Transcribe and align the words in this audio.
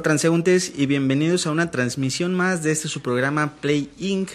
Hola 0.00 0.04
transeúntes 0.04 0.72
y 0.78 0.86
bienvenidos 0.86 1.46
a 1.46 1.50
una 1.50 1.70
transmisión 1.70 2.34
más 2.34 2.62
de 2.62 2.72
este 2.72 2.88
su 2.88 3.02
programa 3.02 3.56
Play 3.60 3.90
Inc. 3.98 4.30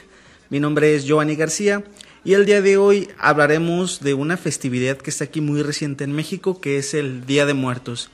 Mi 0.51 0.59
nombre 0.59 0.93
es 0.93 1.05
Giovanni 1.05 1.35
García 1.35 1.83
y 2.23 2.33
el 2.33 2.45
día 2.45 2.61
de 2.61 2.77
hoy 2.77 3.09
hablaremos 3.17 3.99
de 3.99 4.13
una 4.13 4.37
festividad 4.37 4.97
que 4.97 5.09
está 5.09 5.23
aquí 5.23 5.41
muy 5.41 5.63
reciente 5.63 6.03
en 6.03 6.11
México 6.11 6.61
que 6.61 6.77
es 6.77 6.93
el 6.93 7.25
Día 7.25 7.47
de 7.47 7.55
Muertos. 7.55 8.11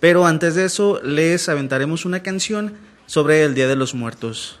Pero 0.00 0.24
antes 0.24 0.54
de 0.54 0.64
eso 0.64 0.98
les 1.02 1.50
aventaremos 1.50 2.06
una 2.06 2.22
canción 2.22 2.72
sobre 3.04 3.44
el 3.44 3.52
Día 3.52 3.68
de 3.68 3.76
los 3.76 3.94
Muertos. 3.94 4.58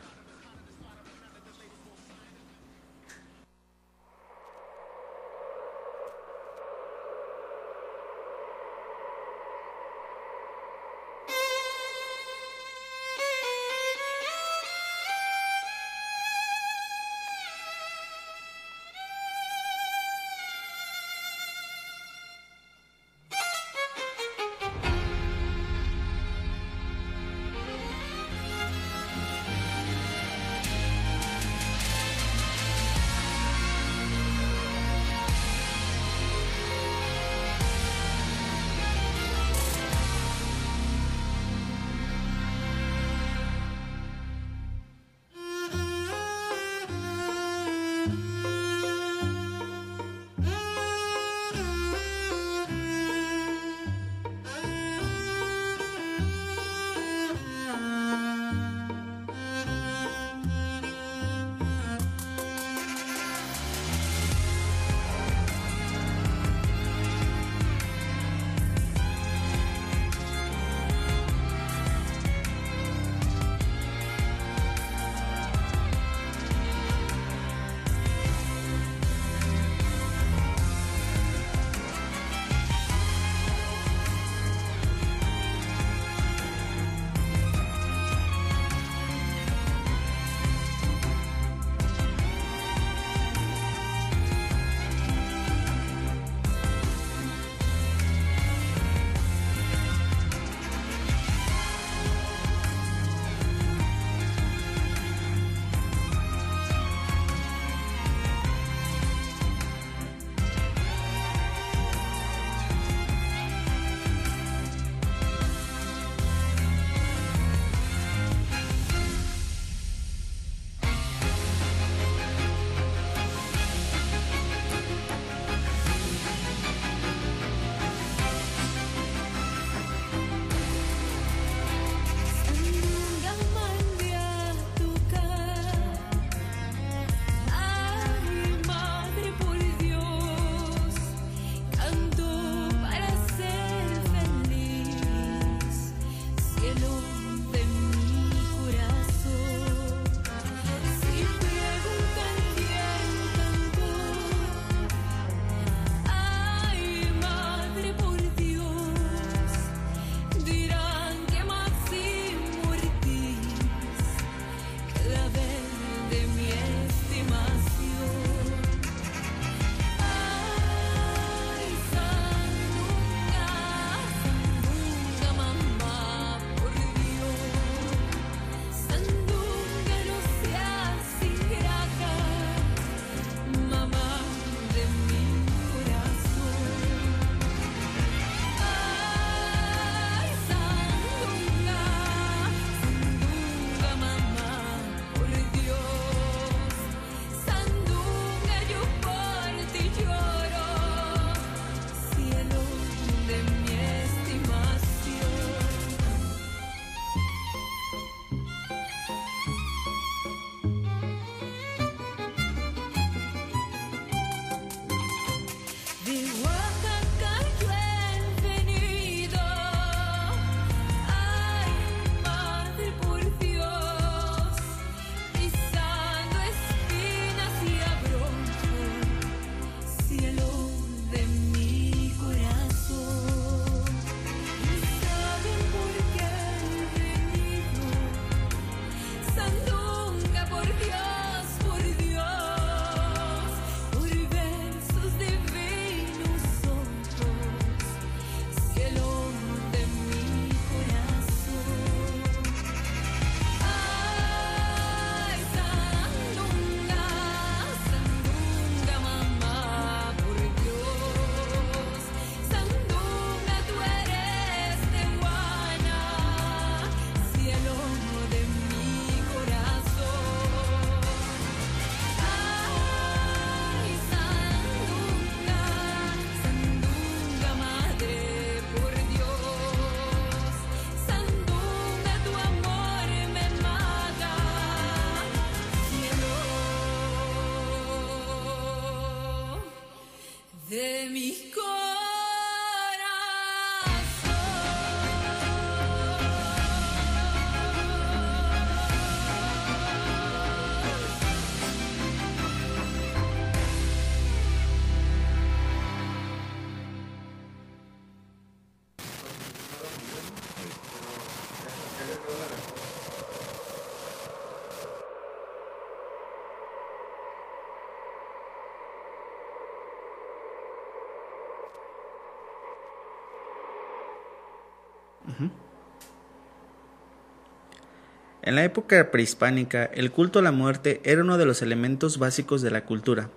En 328.46 328.54
la 328.54 328.62
época 328.62 329.10
prehispánica, 329.10 329.86
el 329.86 330.12
culto 330.12 330.38
a 330.38 330.42
la 330.42 330.52
muerte 330.52 331.00
era 331.02 331.22
uno 331.22 331.36
de 331.36 331.46
los 331.46 331.62
elementos 331.62 332.18
básicos 332.18 332.62
de 332.62 332.70
la 332.70 332.84
cultura. 332.84 333.28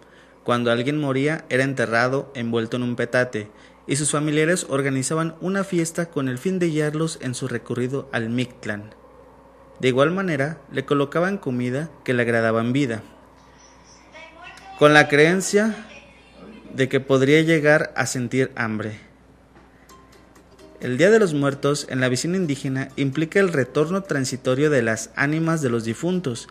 Cuando 0.44 0.72
alguien 0.72 1.00
moría, 1.00 1.46
era 1.50 1.64
enterrado 1.64 2.32
envuelto 2.36 2.78
en 2.78 2.84
un 2.84 2.96
petate, 2.96 3.50
y 3.88 3.96
sus 3.96 4.12
familiares 4.12 4.68
organizaban 4.70 5.34
una 5.42 5.64
fiesta 5.64 6.12
con 6.12 6.30
el 6.30 6.38
fin 6.38 6.60
de 6.60 6.70
guiarlos 6.70 7.18
en 7.24 7.34
su 7.34 7.48
recorrido 7.48 8.08
al 8.12 8.30
Mictlán. 8.30 8.94
De 9.80 9.88
igual 9.88 10.12
manera, 10.12 10.62
le 10.72 10.86
colocaban 10.86 11.40
comida 11.40 11.90
que 12.04 12.14
le 12.14 12.22
agradaba 12.22 12.62
en 12.62 12.72
vida, 12.72 13.02
con 14.78 14.94
la 14.94 15.08
creencia 15.08 15.88
de 16.72 16.88
que 16.88 17.00
podría 17.00 17.42
llegar 17.42 17.94
a 17.96 18.06
sentir 18.06 18.52
hambre. 18.56 19.09
El 20.82 20.98
Día 20.98 21.10
de 21.10 21.20
los 21.20 21.34
Muertos 21.34 21.88
en 21.90 22.00
la 22.00 22.08
visión 22.08 22.36
indígena 22.36 22.88
implica 22.96 23.42
el 23.42 23.52
retorno 23.52 24.02
transitorio 24.04 24.70
de 24.70 24.82
las 24.82 25.10
ánimas 25.18 25.62
de 25.62 25.70
los 25.70 25.84
difuntos, 25.84 26.48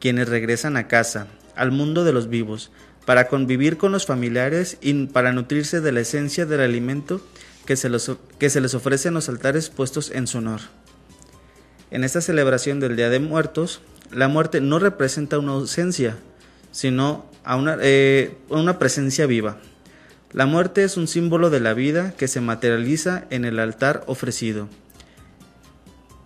quienes 0.00 0.30
regresan 0.30 0.78
a 0.78 0.88
casa, 0.88 1.26
al 1.56 1.72
mundo 1.72 2.02
de 2.02 2.14
los 2.14 2.30
vivos, 2.30 2.70
para 3.04 3.28
convivir 3.28 3.76
con 3.76 3.92
los 3.92 4.06
familiares 4.06 4.78
y 4.80 5.06
para 5.08 5.32
nutrirse 5.32 5.82
de 5.82 5.92
la 5.92 6.00
esencia 6.00 6.46
del 6.46 6.60
alimento 6.60 7.20
que 7.66 7.76
se, 7.76 7.90
les 7.90 8.74
ofrece 8.74 9.08
en 9.08 9.14
los 9.14 9.28
altares 9.28 9.68
puestos 9.68 10.10
en 10.10 10.26
su 10.26 10.38
honor. 10.38 10.60
En 11.90 12.02
esta 12.02 12.22
celebración 12.22 12.80
del 12.80 12.96
Día 12.96 13.10
de 13.10 13.20
Muertos, 13.20 13.82
la 14.10 14.28
muerte 14.28 14.62
no 14.62 14.78
representa 14.78 15.38
una 15.38 15.52
ausencia, 15.52 16.16
sino 16.72 17.26
a 17.44 17.56
una, 17.56 17.76
eh, 17.82 18.38
una 18.48 18.78
presencia 18.78 19.26
viva. 19.26 19.58
La 20.36 20.44
muerte 20.44 20.84
es 20.84 20.98
un 20.98 21.08
símbolo 21.08 21.48
de 21.48 21.60
la 21.60 21.72
vida 21.72 22.12
que 22.14 22.28
se 22.28 22.42
materializa 22.42 23.24
en 23.30 23.46
el 23.46 23.58
altar 23.58 24.04
ofrecido. 24.06 24.68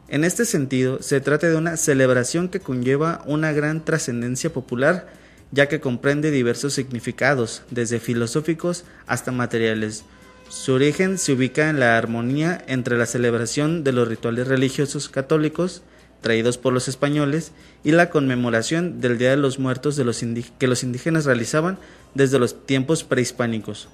En 0.08 0.24
este 0.24 0.44
sentido, 0.46 1.00
se 1.00 1.20
trata 1.20 1.48
de 1.48 1.54
una 1.54 1.76
celebración 1.76 2.48
que 2.48 2.58
conlleva 2.58 3.22
una 3.24 3.52
gran 3.52 3.84
trascendencia 3.84 4.52
popular, 4.52 5.06
ya 5.52 5.68
que 5.68 5.78
comprende 5.78 6.32
diversos 6.32 6.72
significados, 6.72 7.62
desde 7.70 8.00
filosóficos 8.00 8.84
hasta 9.06 9.30
materiales. 9.30 10.02
Su 10.48 10.72
origen 10.72 11.16
se 11.16 11.34
ubica 11.34 11.70
en 11.70 11.78
la 11.78 11.96
armonía 11.96 12.64
entre 12.66 12.98
la 12.98 13.06
celebración 13.06 13.84
de 13.84 13.92
los 13.92 14.08
rituales 14.08 14.48
religiosos 14.48 15.08
católicos, 15.08 15.84
traídos 16.20 16.58
por 16.58 16.72
los 16.72 16.88
españoles, 16.88 17.52
y 17.84 17.92
la 17.92 18.10
conmemoración 18.10 19.00
del 19.00 19.18
Día 19.18 19.30
de 19.30 19.36
los 19.36 19.60
Muertos 19.60 19.94
de 19.94 20.02
los 20.02 20.24
que 20.58 20.66
los 20.66 20.82
indígenas 20.82 21.26
realizaban 21.26 21.78
desde 22.14 22.38
los 22.38 22.66
tiempos 22.66 23.04
prehispánicos 23.04 23.88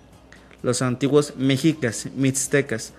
los 0.67 0.83
antiguos 0.83 1.35
mexicas, 1.37 2.09
mixtecas, 2.17 2.93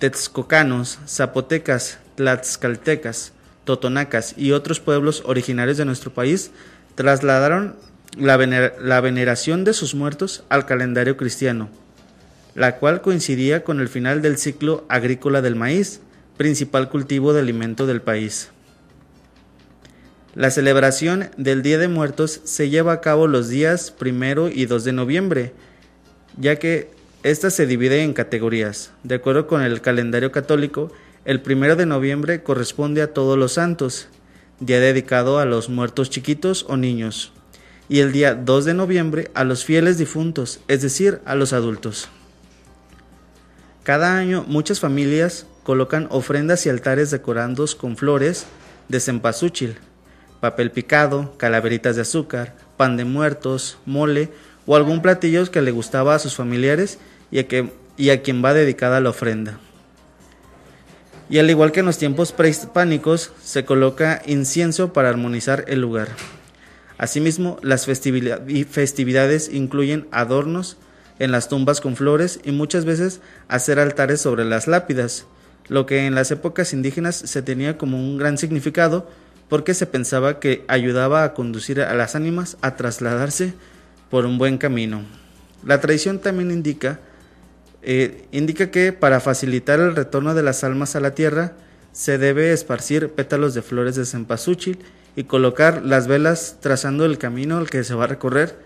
texcocanos, 0.00 0.98
zapotecas, 1.06 1.98
tlaxcaltecas, 2.16 3.32
totonacas 3.64 4.34
y 4.36 4.50
otros 4.50 4.80
pueblos 4.80 5.22
originarios 5.24 5.76
de 5.76 5.84
nuestro 5.84 6.12
país 6.12 6.50
trasladaron 6.96 7.76
la, 8.16 8.36
la, 8.80 9.00
veneración 9.00 9.62
de 9.62 9.72
sus 9.72 9.94
muertos 9.94 10.42
al 10.48 10.66
calendario 10.66 11.16
cristiano, 11.16 11.68
la 12.56 12.76
cual 12.78 13.02
coincidía 13.02 13.62
con 13.62 13.80
el 13.80 13.88
final 13.88 14.20
del 14.20 14.38
ciclo 14.38 14.84
agrícola 14.88 15.42
del 15.42 15.54
maíz, 15.54 16.00
principal 16.36 16.88
cultivo 16.88 17.32
de 17.32 17.40
alimento 17.40 17.86
del 17.86 18.00
país. 18.00 18.50
La 20.38 20.52
celebración 20.52 21.30
del 21.36 21.62
Día 21.62 21.78
de 21.78 21.88
Muertos 21.88 22.42
se 22.44 22.70
lleva 22.70 22.92
a 22.92 23.00
cabo 23.00 23.26
los 23.26 23.48
días 23.48 23.90
primero 23.90 24.48
y 24.48 24.66
2 24.66 24.84
de 24.84 24.92
noviembre, 24.92 25.52
ya 26.36 26.60
que 26.60 26.92
ésta 27.24 27.50
se 27.50 27.66
divide 27.66 28.04
en 28.04 28.12
categorías. 28.12 28.92
De 29.02 29.16
acuerdo 29.16 29.48
con 29.48 29.62
el 29.62 29.80
calendario 29.80 30.30
católico, 30.30 30.92
el 31.24 31.40
primero 31.40 31.74
de 31.74 31.86
noviembre 31.86 32.44
corresponde 32.44 33.02
a 33.02 33.12
todos 33.12 33.36
los 33.36 33.54
santos, 33.54 34.06
día 34.60 34.78
dedicado 34.78 35.40
a 35.40 35.44
los 35.44 35.70
muertos 35.70 36.08
chiquitos 36.08 36.66
o 36.68 36.76
niños, 36.76 37.32
y 37.88 37.98
el 37.98 38.12
día 38.12 38.36
2 38.36 38.64
de 38.64 38.74
noviembre 38.74 39.32
a 39.34 39.42
los 39.42 39.64
fieles 39.64 39.98
difuntos, 39.98 40.60
es 40.68 40.82
decir, 40.82 41.20
a 41.24 41.34
los 41.34 41.52
adultos. 41.52 42.10
Cada 43.82 44.16
año 44.16 44.44
muchas 44.46 44.78
familias 44.78 45.46
colocan 45.64 46.06
ofrendas 46.12 46.64
y 46.64 46.68
altares 46.68 47.10
decorados 47.10 47.74
con 47.74 47.96
flores 47.96 48.46
de 48.86 49.00
cempasúchil, 49.00 49.78
papel 50.40 50.70
picado, 50.70 51.34
calaveritas 51.36 51.96
de 51.96 52.02
azúcar, 52.02 52.54
pan 52.76 52.96
de 52.96 53.04
muertos, 53.04 53.78
mole 53.86 54.30
o 54.66 54.76
algún 54.76 55.02
platillo 55.02 55.50
que 55.50 55.62
le 55.62 55.70
gustaba 55.70 56.14
a 56.14 56.18
sus 56.18 56.36
familiares 56.36 56.98
y 57.30 57.40
a, 57.40 58.22
quien 58.22 58.44
va 58.44 58.54
dedicada 58.54 59.00
la 59.00 59.10
ofrenda. 59.10 59.58
Y 61.30 61.38
al 61.38 61.50
igual 61.50 61.72
que 61.72 61.80
en 61.80 61.86
los 61.86 61.98
tiempos 61.98 62.32
prehispánicos, 62.32 63.32
se 63.42 63.64
coloca 63.64 64.22
incienso 64.26 64.92
para 64.92 65.10
armonizar 65.10 65.64
el 65.68 65.80
lugar. 65.80 66.08
Asimismo, 66.96 67.58
las 67.62 67.86
festividades 67.86 69.50
incluyen 69.52 70.08
adornos 70.10 70.78
en 71.18 71.32
las 71.32 71.48
tumbas 71.48 71.80
con 71.80 71.96
flores 71.96 72.40
y 72.44 72.52
muchas 72.52 72.84
veces 72.84 73.20
hacer 73.48 73.78
altares 73.78 74.20
sobre 74.20 74.44
las 74.44 74.66
lápidas, 74.68 75.26
lo 75.68 75.84
que 75.84 76.06
en 76.06 76.14
las 76.14 76.30
épocas 76.30 76.72
indígenas 76.72 77.16
se 77.16 77.42
tenía 77.42 77.76
como 77.76 77.98
un 77.98 78.16
gran 78.16 78.38
significado 78.38 79.08
porque 79.48 79.74
se 79.74 79.86
pensaba 79.86 80.40
que 80.40 80.64
ayudaba 80.68 81.24
a 81.24 81.34
conducir 81.34 81.80
a 81.80 81.94
las 81.94 82.14
ánimas 82.14 82.56
a 82.60 82.76
trasladarse 82.76 83.54
por 84.10 84.26
un 84.26 84.38
buen 84.38 84.58
camino. 84.58 85.02
La 85.64 85.80
tradición 85.80 86.18
también 86.18 86.50
indica, 86.50 87.00
eh, 87.82 88.26
indica 88.32 88.70
que 88.70 88.92
para 88.92 89.20
facilitar 89.20 89.80
el 89.80 89.96
retorno 89.96 90.34
de 90.34 90.42
las 90.42 90.64
almas 90.64 90.96
a 90.96 91.00
la 91.00 91.14
tierra, 91.14 91.52
se 91.92 92.18
debe 92.18 92.52
esparcir 92.52 93.10
pétalos 93.10 93.54
de 93.54 93.62
flores 93.62 93.96
de 93.96 94.06
cempasúchil 94.06 94.78
y 95.16 95.24
colocar 95.24 95.84
las 95.84 96.06
velas 96.06 96.58
trazando 96.60 97.04
el 97.04 97.18
camino 97.18 97.56
al 97.58 97.70
que 97.70 97.82
se 97.82 97.94
va 97.94 98.04
a 98.04 98.08
recorrer 98.08 98.56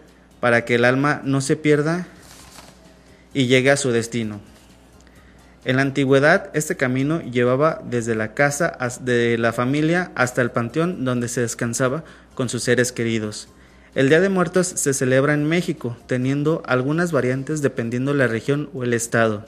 para 0.40 0.64
que 0.64 0.74
el 0.74 0.84
alma 0.84 1.22
no 1.24 1.40
se 1.40 1.56
pierda 1.56 2.06
y 3.32 3.46
llegue 3.46 3.70
a 3.70 3.76
su 3.76 3.90
destino. 3.90 4.51
En 5.64 5.76
la 5.76 5.82
antigüedad, 5.82 6.50
este 6.54 6.76
camino 6.76 7.20
llevaba 7.20 7.80
desde 7.84 8.16
la 8.16 8.34
casa 8.34 8.76
de 9.00 9.38
la 9.38 9.52
familia 9.52 10.10
hasta 10.16 10.42
el 10.42 10.50
panteón 10.50 11.04
donde 11.04 11.28
se 11.28 11.40
descansaba 11.40 12.02
con 12.34 12.48
sus 12.48 12.64
seres 12.64 12.90
queridos. 12.90 13.48
El 13.94 14.08
Día 14.08 14.20
de 14.20 14.28
Muertos 14.28 14.66
se 14.66 14.92
celebra 14.92 15.34
en 15.34 15.44
México, 15.44 15.96
teniendo 16.06 16.62
algunas 16.66 17.12
variantes 17.12 17.62
dependiendo 17.62 18.12
de 18.12 18.18
la 18.18 18.26
región 18.26 18.70
o 18.74 18.82
el 18.82 18.92
estado. 18.92 19.44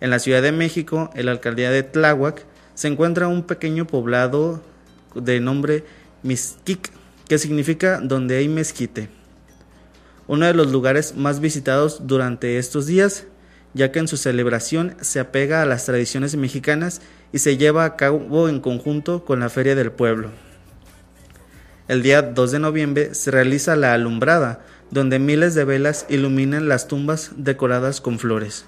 En 0.00 0.10
la 0.10 0.20
Ciudad 0.20 0.42
de 0.42 0.52
México, 0.52 1.10
en 1.14 1.26
la 1.26 1.32
alcaldía 1.32 1.70
de 1.70 1.82
Tláhuac, 1.82 2.44
se 2.74 2.88
encuentra 2.88 3.28
un 3.28 3.42
pequeño 3.42 3.86
poblado 3.86 4.62
de 5.16 5.40
nombre 5.40 5.84
Mizquic, 6.22 6.90
que 7.26 7.38
significa 7.38 8.00
donde 8.00 8.36
hay 8.36 8.48
mezquite. 8.48 9.08
Uno 10.28 10.46
de 10.46 10.54
los 10.54 10.70
lugares 10.70 11.16
más 11.16 11.40
visitados 11.40 12.06
durante 12.06 12.58
estos 12.58 12.86
días, 12.86 13.26
ya 13.74 13.92
que 13.92 13.98
en 13.98 14.08
su 14.08 14.16
celebración 14.16 14.96
se 15.00 15.20
apega 15.20 15.62
a 15.62 15.66
las 15.66 15.86
tradiciones 15.86 16.36
mexicanas 16.36 17.00
y 17.32 17.38
se 17.38 17.56
lleva 17.56 17.84
a 17.84 17.96
cabo 17.96 18.48
en 18.48 18.60
conjunto 18.60 19.24
con 19.24 19.40
la 19.40 19.48
Feria 19.48 19.74
del 19.74 19.92
Pueblo. 19.92 20.30
El 21.88 22.02
día 22.02 22.22
2 22.22 22.52
de 22.52 22.58
noviembre 22.58 23.14
se 23.14 23.30
realiza 23.30 23.76
la 23.76 23.92
alumbrada, 23.92 24.60
donde 24.90 25.18
miles 25.18 25.54
de 25.54 25.64
velas 25.64 26.06
iluminan 26.08 26.68
las 26.68 26.86
tumbas 26.86 27.32
decoradas 27.36 28.00
con 28.00 28.18
flores. 28.18 28.66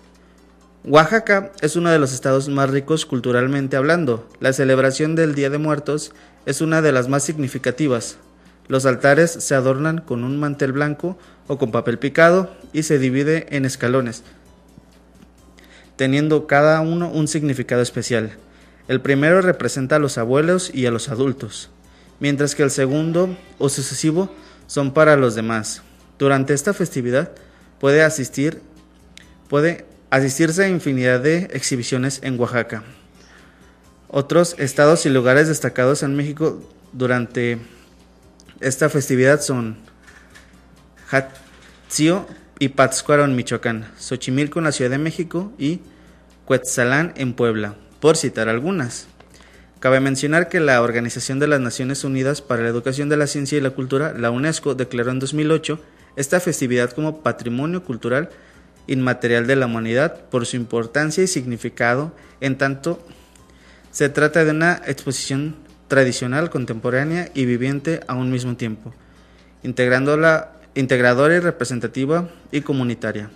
Oaxaca 0.85 1.53
es 1.63 1.77
uno 1.77 1.91
de 1.91 1.99
los 1.99 2.13
estados 2.13 2.49
más 2.49 2.69
ricos 2.71 3.07
culturalmente 3.07 3.77
hablando. 3.77 4.29
La 4.41 4.53
celebración 4.53 5.15
del 5.15 5.35
Día 5.35 5.49
de 5.49 5.59
Muertos 5.59 6.13
es 6.45 6.61
una 6.61 6.83
de 6.83 6.93
las 6.93 7.09
más 7.09 7.23
significativas. 7.23 8.19
Los 8.69 8.85
altares 8.85 9.31
se 9.31 9.55
adornan 9.55 9.99
con 9.99 10.25
un 10.25 10.39
mantel 10.39 10.73
blanco 10.73 11.19
o 11.47 11.57
con 11.57 11.71
papel 11.71 11.99
picado 11.99 12.55
y 12.73 12.83
se 12.83 12.99
divide 12.99 13.47
en 13.57 13.65
escalones, 13.65 14.25
teniendo 15.97 16.47
cada 16.47 16.81
uno 16.81 17.11
un 17.11 17.29
significado 17.29 17.83
especial. 17.83 18.33
El 18.89 19.01
primero 19.01 19.41
representa 19.41 19.97
a 19.97 19.99
los 19.99 20.19
abuelos 20.19 20.71
y 20.75 20.87
a 20.87 20.91
los 20.91 21.09
adultos 21.09 21.71
mientras 22.21 22.55
que 22.55 22.63
el 22.63 22.71
segundo 22.71 23.37
o 23.59 23.69
sucesivo 23.69 24.31
son 24.67 24.93
para 24.93 25.17
los 25.17 25.35
demás. 25.35 25.83
Durante 26.19 26.55
esta 26.55 26.73
festividad 26.73 27.33
puede 27.79 28.03
asistir, 28.03 28.61
puede 29.49 29.85
asistirse 30.11 30.65
a 30.65 30.69
infinidad 30.69 31.21
de 31.21 31.51
exhibiciones 31.53 32.21
en 32.23 32.39
Oaxaca. 32.39 32.85
Otros 34.09 34.55
estados 34.59 35.07
y 35.07 35.11
lugares 35.11 35.49
destacados 35.49 36.03
en 36.03 36.15
México 36.15 36.63
durante 36.93 37.59
esta 38.61 38.89
festividad 38.89 39.41
son 39.41 39.77
Hatzio 41.11 42.27
y 42.59 42.69
Pátzcuaro 42.69 43.25
en 43.25 43.37
Michoacán, 43.37 43.87
Xochimilco 43.99 44.59
en 44.59 44.65
la 44.65 44.73
Ciudad 44.73 44.91
de 44.91 44.99
México 44.99 45.53
y 45.59 45.81
Cuetzalán 46.45 47.13
en 47.17 47.35
Puebla, 47.35 47.75
por 48.01 48.17
citar 48.17 48.49
algunas. 48.49 49.07
Cabe 49.81 50.01
mencionar 50.01 50.49
que 50.49 50.61
la 50.61 50.81
Organización 50.81 51.39
de 51.39 51.47
las 51.47 51.61
Naciones 51.61 52.05
Unidas 52.05 52.41
para 52.41 52.63
la 52.63 52.69
Educación 52.69 53.09
de 53.09 53.17
la 53.17 53.27
Ciencia 53.27 53.59
y 53.59 53.61
la 53.61 53.71
Cultura, 53.71 54.15
la 54.17 54.31
UNESCO, 54.31 54.75
declaró 54.75 55.11
en 55.11 55.19
2008 55.19 55.81
esta 56.17 56.41
festividad 56.41 56.93
como 56.93 57.23
Patrimonio 57.23 57.83
Cultural 57.83 58.31
Inmaterial 58.87 59.47
de 59.47 59.57
la 59.57 59.67
Humanidad 59.67 60.25
por 60.31 60.47
su 60.47 60.57
importancia 60.57 61.25
y 61.25 61.27
significado, 61.27 62.15
en 62.41 62.59
tanto 62.59 63.05
se 63.91 64.09
trata 64.09 64.45
de 64.45 64.51
una 64.51 64.83
exposición 64.87 65.57
tradicional, 65.89 66.51
contemporánea 66.51 67.31
y 67.35 67.47
viviente 67.47 68.01
a 68.07 68.15
un 68.15 68.31
mismo 68.31 68.57
tiempo, 68.57 68.93
integrándola 69.63 70.54
integradora 70.75 71.37
y 71.37 71.41
representativa 71.41 72.29
y 72.51 72.63
comunitaria. 72.63 73.31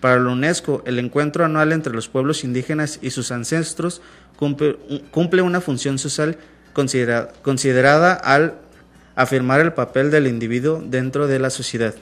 Para 0.00 0.18
la 0.18 0.30
UNESCO, 0.30 0.82
el 0.86 0.98
encuentro 0.98 1.44
anual 1.44 1.72
entre 1.72 1.92
los 1.92 2.08
pueblos 2.08 2.44
indígenas 2.44 2.98
y 3.02 3.10
sus 3.10 3.32
ancestros 3.32 4.00
cumple, 4.36 5.42
una 5.42 5.60
función 5.60 5.98
social 5.98 6.38
considerada 6.72 8.14
al 8.14 8.54
afirmar 9.14 9.60
el 9.60 9.74
papel 9.74 10.10
del 10.10 10.26
individuo 10.26 10.82
dentro 10.82 11.26
de 11.26 11.38
la 11.38 11.50
sociedad. 11.50 11.94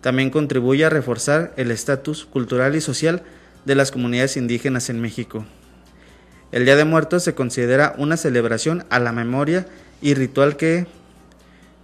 También 0.00 0.30
contribuye 0.30 0.84
a 0.84 0.90
reforzar 0.90 1.52
el 1.56 1.70
estatus 1.70 2.24
cultural 2.24 2.74
y 2.76 2.80
social 2.80 3.22
de 3.66 3.74
las 3.74 3.90
comunidades 3.90 4.36
indígenas 4.36 4.88
en 4.88 5.00
México. 5.00 5.44
El 6.52 6.64
Día 6.64 6.76
de 6.76 6.84
Muertos 6.84 7.24
se 7.24 7.34
considera 7.34 7.94
una 7.98 8.16
celebración 8.16 8.84
a 8.88 9.00
la 9.00 9.12
memoria 9.12 9.66
y 10.00 10.14
ritual 10.14 10.56
que 10.56 10.86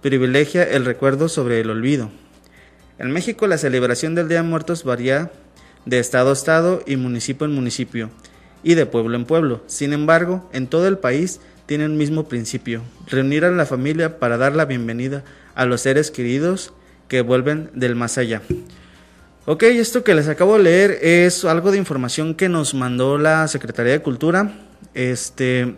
privilegia 0.01 0.63
el 0.63 0.85
recuerdo 0.85 1.29
sobre 1.29 1.59
el 1.59 1.69
olvido. 1.69 2.09
En 3.01 3.09
México 3.09 3.47
la 3.47 3.57
celebración 3.57 4.13
del 4.13 4.27
Día 4.27 4.43
de 4.43 4.47
Muertos 4.47 4.83
varía 4.83 5.31
de 5.87 5.97
estado 5.97 6.29
a 6.29 6.33
estado 6.33 6.83
y 6.85 6.97
municipio 6.97 7.47
en 7.47 7.55
municipio 7.55 8.11
y 8.61 8.75
de 8.75 8.85
pueblo 8.85 9.17
en 9.17 9.25
pueblo. 9.25 9.63
Sin 9.65 9.91
embargo, 9.91 10.47
en 10.53 10.67
todo 10.67 10.87
el 10.87 10.99
país 10.99 11.39
tiene 11.65 11.85
el 11.85 11.93
mismo 11.93 12.27
principio, 12.27 12.83
reunir 13.07 13.43
a 13.43 13.49
la 13.49 13.65
familia 13.65 14.19
para 14.19 14.37
dar 14.37 14.55
la 14.55 14.65
bienvenida 14.65 15.23
a 15.55 15.65
los 15.65 15.81
seres 15.81 16.11
queridos 16.11 16.75
que 17.07 17.21
vuelven 17.21 17.71
del 17.73 17.95
más 17.95 18.19
allá. 18.19 18.43
Ok, 19.47 19.63
esto 19.63 20.03
que 20.03 20.13
les 20.13 20.27
acabo 20.27 20.57
de 20.57 20.63
leer 20.63 20.99
es 21.01 21.43
algo 21.43 21.71
de 21.71 21.79
información 21.79 22.35
que 22.35 22.49
nos 22.49 22.75
mandó 22.75 23.17
la 23.17 23.47
Secretaría 23.47 23.93
de 23.93 24.03
Cultura. 24.03 24.59
Este, 24.93 25.73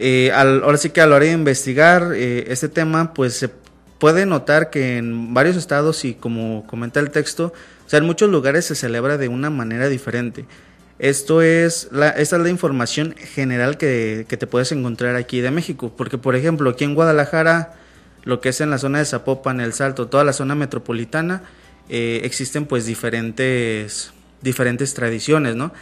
eh, 0.00 0.32
ahora 0.34 0.78
sí 0.78 0.90
que 0.90 1.00
a 1.00 1.06
la 1.06 1.14
hora 1.14 1.26
de 1.26 1.30
investigar 1.30 2.10
eh, 2.12 2.46
este 2.48 2.68
tema, 2.68 3.14
pues 3.14 3.34
se 3.34 3.50
puede 4.00 4.26
notar 4.26 4.70
que 4.70 4.96
en 4.96 5.32
varios 5.34 5.56
estados 5.56 6.04
y 6.04 6.14
como 6.14 6.66
comenta 6.66 6.98
el 6.98 7.10
texto, 7.10 7.52
o 7.86 7.88
sea, 7.88 7.98
en 7.98 8.06
muchos 8.06 8.30
lugares 8.30 8.64
se 8.64 8.74
celebra 8.74 9.18
de 9.18 9.28
una 9.28 9.50
manera 9.50 9.88
diferente. 9.88 10.46
Esto 10.98 11.42
es 11.42 11.88
la, 11.92 12.08
esta 12.08 12.36
es 12.36 12.42
la 12.42 12.48
información 12.48 13.14
general 13.16 13.76
que, 13.78 14.26
te 14.28 14.46
puedes 14.46 14.72
encontrar 14.72 15.16
aquí 15.16 15.40
de 15.40 15.50
México, 15.50 15.92
porque 15.96 16.18
por 16.18 16.34
ejemplo 16.34 16.70
aquí 16.70 16.84
en 16.84 16.94
Guadalajara, 16.94 17.74
lo 18.24 18.40
que 18.40 18.48
es 18.48 18.60
en 18.60 18.70
la 18.70 18.78
zona 18.78 18.98
de 18.98 19.04
Zapopan, 19.04 19.60
El 19.60 19.72
Salto, 19.74 20.08
toda 20.08 20.24
la 20.24 20.32
zona 20.32 20.54
metropolitana, 20.54 21.42
eh, 21.88 22.22
existen 22.24 22.66
pues 22.66 22.86
diferentes, 22.86 24.12
diferentes 24.40 24.94
tradiciones, 24.94 25.56
¿no? 25.56 25.72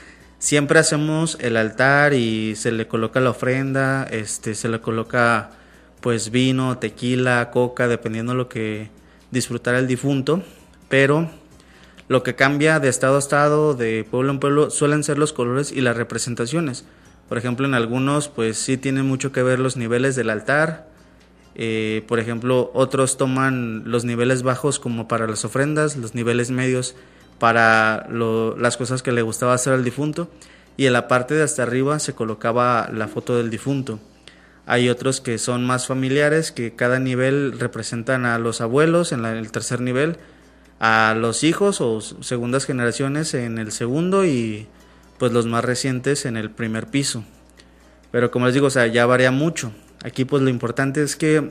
Siempre 0.41 0.79
hacemos 0.79 1.37
el 1.41 1.57
altar 1.57 2.15
y 2.15 2.55
se 2.57 2.73
le 2.73 2.87
coloca 2.87 3.21
la 3.21 3.31
ofrenda, 3.31 4.05
este, 4.11 4.55
se 4.55 4.69
le 4.69 4.81
coloca 4.81 5.51
pues 6.00 6.31
vino, 6.31 6.78
tequila, 6.78 7.50
coca, 7.50 7.88
dependiendo 7.88 8.35
lo 8.35 8.49
que 8.49 8.90
disfrutara 9.31 9.78
el 9.78 9.87
difunto, 9.87 10.43
pero 10.88 11.31
lo 12.09 12.23
que 12.23 12.35
cambia 12.35 12.81
de 12.81 12.88
estado 12.88 13.17
a 13.17 13.19
estado, 13.19 13.75
de 13.75 14.07
pueblo 14.11 14.33
en 14.33 14.40
pueblo, 14.40 14.71
suelen 14.71 15.05
ser 15.05 15.19
los 15.19 15.33
colores 15.33 15.73
y 15.73 15.81
las 15.81 15.97
representaciones. 15.97 16.85
Por 17.28 17.37
ejemplo, 17.37 17.67
en 17.67 17.75
algunos, 17.75 18.28
pues 18.28 18.57
sí 18.57 18.78
tienen 18.78 19.07
mucho 19.07 19.33
que 19.33 19.43
ver 19.43 19.59
los 19.59 19.76
niveles 19.76 20.17
del 20.17 20.31
altar. 20.31 20.88
Eh, 21.55 22.05
por 22.09 22.21
ejemplo, 22.21 22.71
otros 22.73 23.19
toman 23.19 23.83
los 23.85 24.05
niveles 24.05 24.43
bajos 24.43 24.78
como 24.78 25.09
para 25.09 25.26
las 25.26 25.45
ofrendas, 25.45 25.97
los 25.97 26.14
niveles 26.14 26.50
medios 26.50 26.95
para 27.38 28.09
las 28.09 28.76
cosas 28.76 29.02
que 29.02 29.12
le 29.12 29.23
gustaba 29.23 29.52
hacer 29.52 29.75
al 29.75 29.85
difunto. 29.85 30.31
Y 30.78 30.87
en 30.87 30.95
la 30.95 31.09
parte 31.09 31.35
de 31.35 31.43
hasta 31.43 31.64
arriba 31.64 31.99
se 31.99 32.14
colocaba 32.14 32.88
la 32.93 33.09
foto 33.09 33.37
del 33.37 33.50
difunto. 33.50 33.99
Hay 34.71 34.91
otros 34.91 35.23
que 35.23 35.39
son 35.39 35.65
más 35.65 35.87
familiares, 35.87 36.53
que 36.53 36.75
cada 36.77 36.99
nivel 36.99 37.59
representan 37.59 38.27
a 38.27 38.39
los 38.39 38.61
abuelos 38.61 39.13
en 39.13 39.25
el 39.25 39.51
tercer 39.51 39.81
nivel 39.81 40.19
a 40.79 41.17
los 41.19 41.43
hijos 41.43 41.81
o 41.81 42.03
segundas 42.03 42.67
generaciones 42.67 43.33
en 43.33 43.57
el 43.57 43.73
segundo 43.73 44.27
y 44.27 44.67
pues 45.17 45.33
los 45.33 45.47
más 45.47 45.65
recientes 45.65 46.27
en 46.27 46.37
el 46.37 46.51
primer 46.51 46.87
piso. 46.87 47.25
Pero 48.11 48.31
como 48.31 48.45
les 48.45 48.53
digo, 48.53 48.67
o 48.67 48.71
sea, 48.71 48.87
ya 48.87 49.07
varía 49.07 49.31
mucho. 49.31 49.73
Aquí 50.05 50.27
pues 50.27 50.43
lo 50.43 50.51
importante 50.51 51.03
es 51.03 51.17
que 51.17 51.51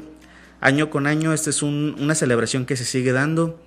año 0.61 0.91
con 0.91 1.07
año 1.07 1.33
esta 1.33 1.49
es 1.49 1.63
una 1.63 2.13
celebración 2.13 2.67
que 2.67 2.77
se 2.77 2.85
sigue 2.85 3.13
dando. 3.13 3.59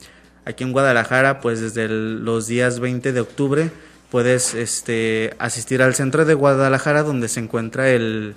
Aquí 0.45 0.63
en 0.63 0.71
Guadalajara 0.71 1.41
pues 1.41 1.61
desde 1.61 1.89
los 1.89 2.47
días 2.47 2.79
20 2.79 3.13
de 3.13 3.21
octubre 3.21 3.73
puedes 4.13 4.55
este, 4.55 5.35
asistir 5.41 5.83
al 5.83 5.97
centro 5.97 6.25
de 6.25 6.35
Guadalajara 6.35 7.03
donde 7.03 7.27
se 7.27 7.41
encuentra 7.41 7.91
el, 7.91 8.37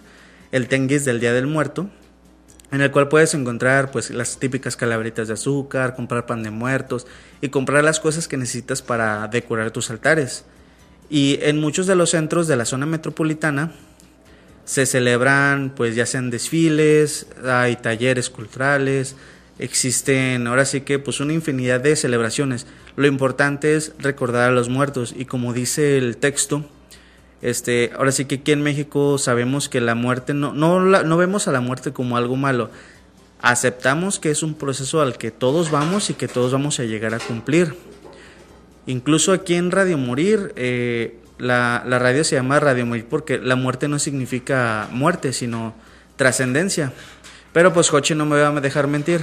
el 0.53 0.69
Tenguis 0.69 1.03
del 1.03 1.19
Día 1.19 1.33
del 1.33 1.47
Muerto 1.47 1.89
en 2.73 2.81
el 2.81 2.89
cual 2.89 3.07
puedes 3.07 3.35
encontrar 3.35 3.91
pues 3.91 4.09
las 4.09 4.39
típicas 4.39 4.75
calaveritas 4.75 5.27
de 5.27 5.35
azúcar, 5.35 5.95
comprar 5.95 6.25
pan 6.25 6.41
de 6.41 6.49
muertos 6.49 7.05
y 7.39 7.49
comprar 7.49 7.83
las 7.83 7.99
cosas 7.99 8.27
que 8.27 8.35
necesitas 8.35 8.81
para 8.81 9.27
decorar 9.27 9.69
tus 9.69 9.91
altares. 9.91 10.43
Y 11.07 11.37
en 11.43 11.59
muchos 11.59 11.85
de 11.85 11.95
los 11.95 12.09
centros 12.09 12.47
de 12.47 12.55
la 12.55 12.65
zona 12.65 12.87
metropolitana 12.87 13.73
se 14.65 14.87
celebran 14.87 15.73
pues 15.75 15.95
ya 15.95 16.07
sean 16.07 16.31
desfiles, 16.31 17.27
hay 17.45 17.75
talleres 17.75 18.31
culturales, 18.31 19.15
existen 19.59 20.47
ahora 20.47 20.65
sí 20.65 20.81
que 20.81 20.97
pues 20.97 21.19
una 21.19 21.33
infinidad 21.33 21.79
de 21.79 21.95
celebraciones. 21.95 22.65
Lo 22.95 23.05
importante 23.05 23.75
es 23.75 23.93
recordar 23.99 24.49
a 24.49 24.53
los 24.53 24.69
muertos 24.69 25.13
y 25.15 25.25
como 25.25 25.53
dice 25.53 25.99
el 25.99 26.17
texto, 26.17 26.67
este, 27.43 27.91
ahora 27.97 28.13
sí 28.13 28.23
que 28.23 28.35
aquí 28.35 28.53
en 28.53 28.61
México 28.61 29.17
sabemos 29.17 29.67
que 29.67 29.81
la 29.81 29.95
muerte 29.95 30.33
no, 30.33 30.53
no, 30.53 30.79
no 30.79 31.17
vemos 31.17 31.49
a 31.49 31.51
la 31.51 31.59
muerte 31.59 31.91
como 31.91 32.15
algo 32.15 32.37
malo. 32.37 32.71
Aceptamos 33.41 34.17
que 34.17 34.31
es 34.31 34.43
un 34.43 34.53
proceso 34.53 35.01
al 35.01 35.17
que 35.17 35.29
todos 35.29 35.69
vamos 35.69 36.09
y 36.09 36.13
que 36.13 36.29
todos 36.29 36.53
vamos 36.53 36.79
a 36.79 36.83
llegar 36.83 37.13
a 37.13 37.19
cumplir. 37.19 37.75
Incluso 38.85 39.33
aquí 39.33 39.55
en 39.55 39.71
Radio 39.71 39.97
Morir, 39.97 40.53
eh, 40.55 41.19
la, 41.37 41.83
la, 41.85 41.99
radio 41.99 42.23
se 42.23 42.37
llama 42.37 42.61
Radio 42.61 42.85
Morir 42.85 43.07
porque 43.09 43.37
la 43.39 43.57
muerte 43.57 43.89
no 43.89 43.99
significa 43.99 44.87
muerte, 44.91 45.33
sino 45.33 45.73
trascendencia. 46.15 46.93
Pero 47.51 47.73
pues 47.73 47.89
Joche 47.89 48.15
no 48.15 48.25
me 48.25 48.39
va 48.39 48.47
a 48.47 48.61
dejar 48.61 48.87
mentir. 48.87 49.19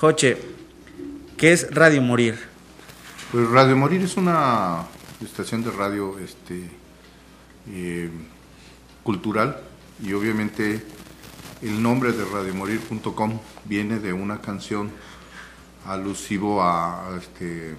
Joche, 0.00 0.38
¿qué 1.36 1.52
es 1.52 1.72
Radio 1.72 2.02
Morir? 2.02 2.36
Pues 3.30 3.48
Radio 3.48 3.76
Morir 3.76 4.02
es 4.02 4.16
una 4.16 4.86
estación 5.24 5.62
de 5.62 5.70
radio 5.70 6.18
este, 6.18 6.68
eh, 7.68 8.10
cultural 9.02 9.60
y 10.02 10.12
obviamente 10.12 10.84
el 11.62 11.82
nombre 11.82 12.12
de 12.12 12.24
radiomorir.com 12.24 13.40
viene 13.64 13.98
de 13.98 14.12
una 14.12 14.40
canción 14.40 14.90
alusivo 15.84 16.62
a 16.62 17.08
este 17.18 17.76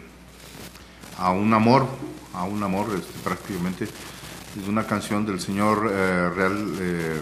a 1.17 1.31
un 1.31 1.53
amor 1.53 1.87
a 2.33 2.43
un 2.43 2.61
amor 2.63 2.87
este, 2.97 3.19
prácticamente. 3.23 3.85
Es 3.85 4.67
una 4.67 4.85
canción 4.85 5.25
del 5.25 5.39
señor 5.39 5.89
eh, 5.91 6.29
real 6.29 6.73
eh, 6.79 7.21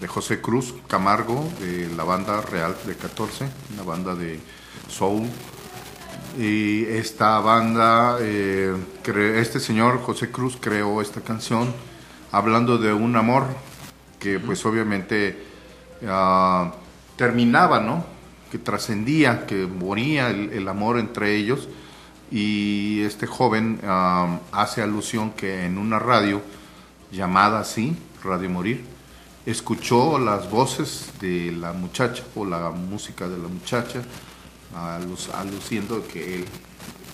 de 0.00 0.08
José 0.08 0.40
Cruz 0.40 0.74
Camargo 0.86 1.50
de 1.60 1.88
la 1.96 2.04
banda 2.04 2.40
real 2.40 2.76
de 2.86 2.94
14 2.94 3.48
una 3.74 3.82
banda 3.82 4.14
de 4.14 4.40
soul. 4.88 5.28
Y 6.38 6.84
esta 6.84 7.40
banda 7.40 8.18
este 8.20 9.60
señor 9.60 10.00
José 10.02 10.30
Cruz 10.30 10.56
creó 10.60 11.00
esta 11.00 11.20
canción 11.20 11.72
hablando 12.32 12.78
de 12.78 12.92
un 12.92 13.16
amor 13.16 13.44
que 14.18 14.38
pues 14.38 14.64
obviamente 14.66 15.38
ah, 16.06 16.72
terminaba, 17.16 17.80
¿no? 17.80 18.04
Que 18.50 18.58
trascendía, 18.58 19.46
que 19.46 19.66
moría 19.66 20.30
el, 20.30 20.68
amor 20.68 20.98
entre 20.98 21.36
ellos 21.36 21.68
y 22.30 23.02
este 23.02 23.26
joven 23.26 23.80
hace 24.52 24.82
alusión 24.82 25.32
que 25.32 25.64
en 25.64 25.78
una 25.78 25.98
radio 25.98 26.42
llamada 27.12 27.60
así, 27.60 27.96
Radio 28.22 28.50
Morir, 28.50 28.84
escuchó 29.46 30.18
las 30.18 30.50
voces 30.50 31.12
de 31.20 31.52
la 31.52 31.72
muchacha 31.72 32.24
o 32.34 32.44
la 32.44 32.70
música 32.70 33.28
de 33.28 33.38
la 33.38 33.48
muchacha, 33.48 34.02
aluciendo 35.34 36.06
que 36.08 36.36
él 36.36 36.44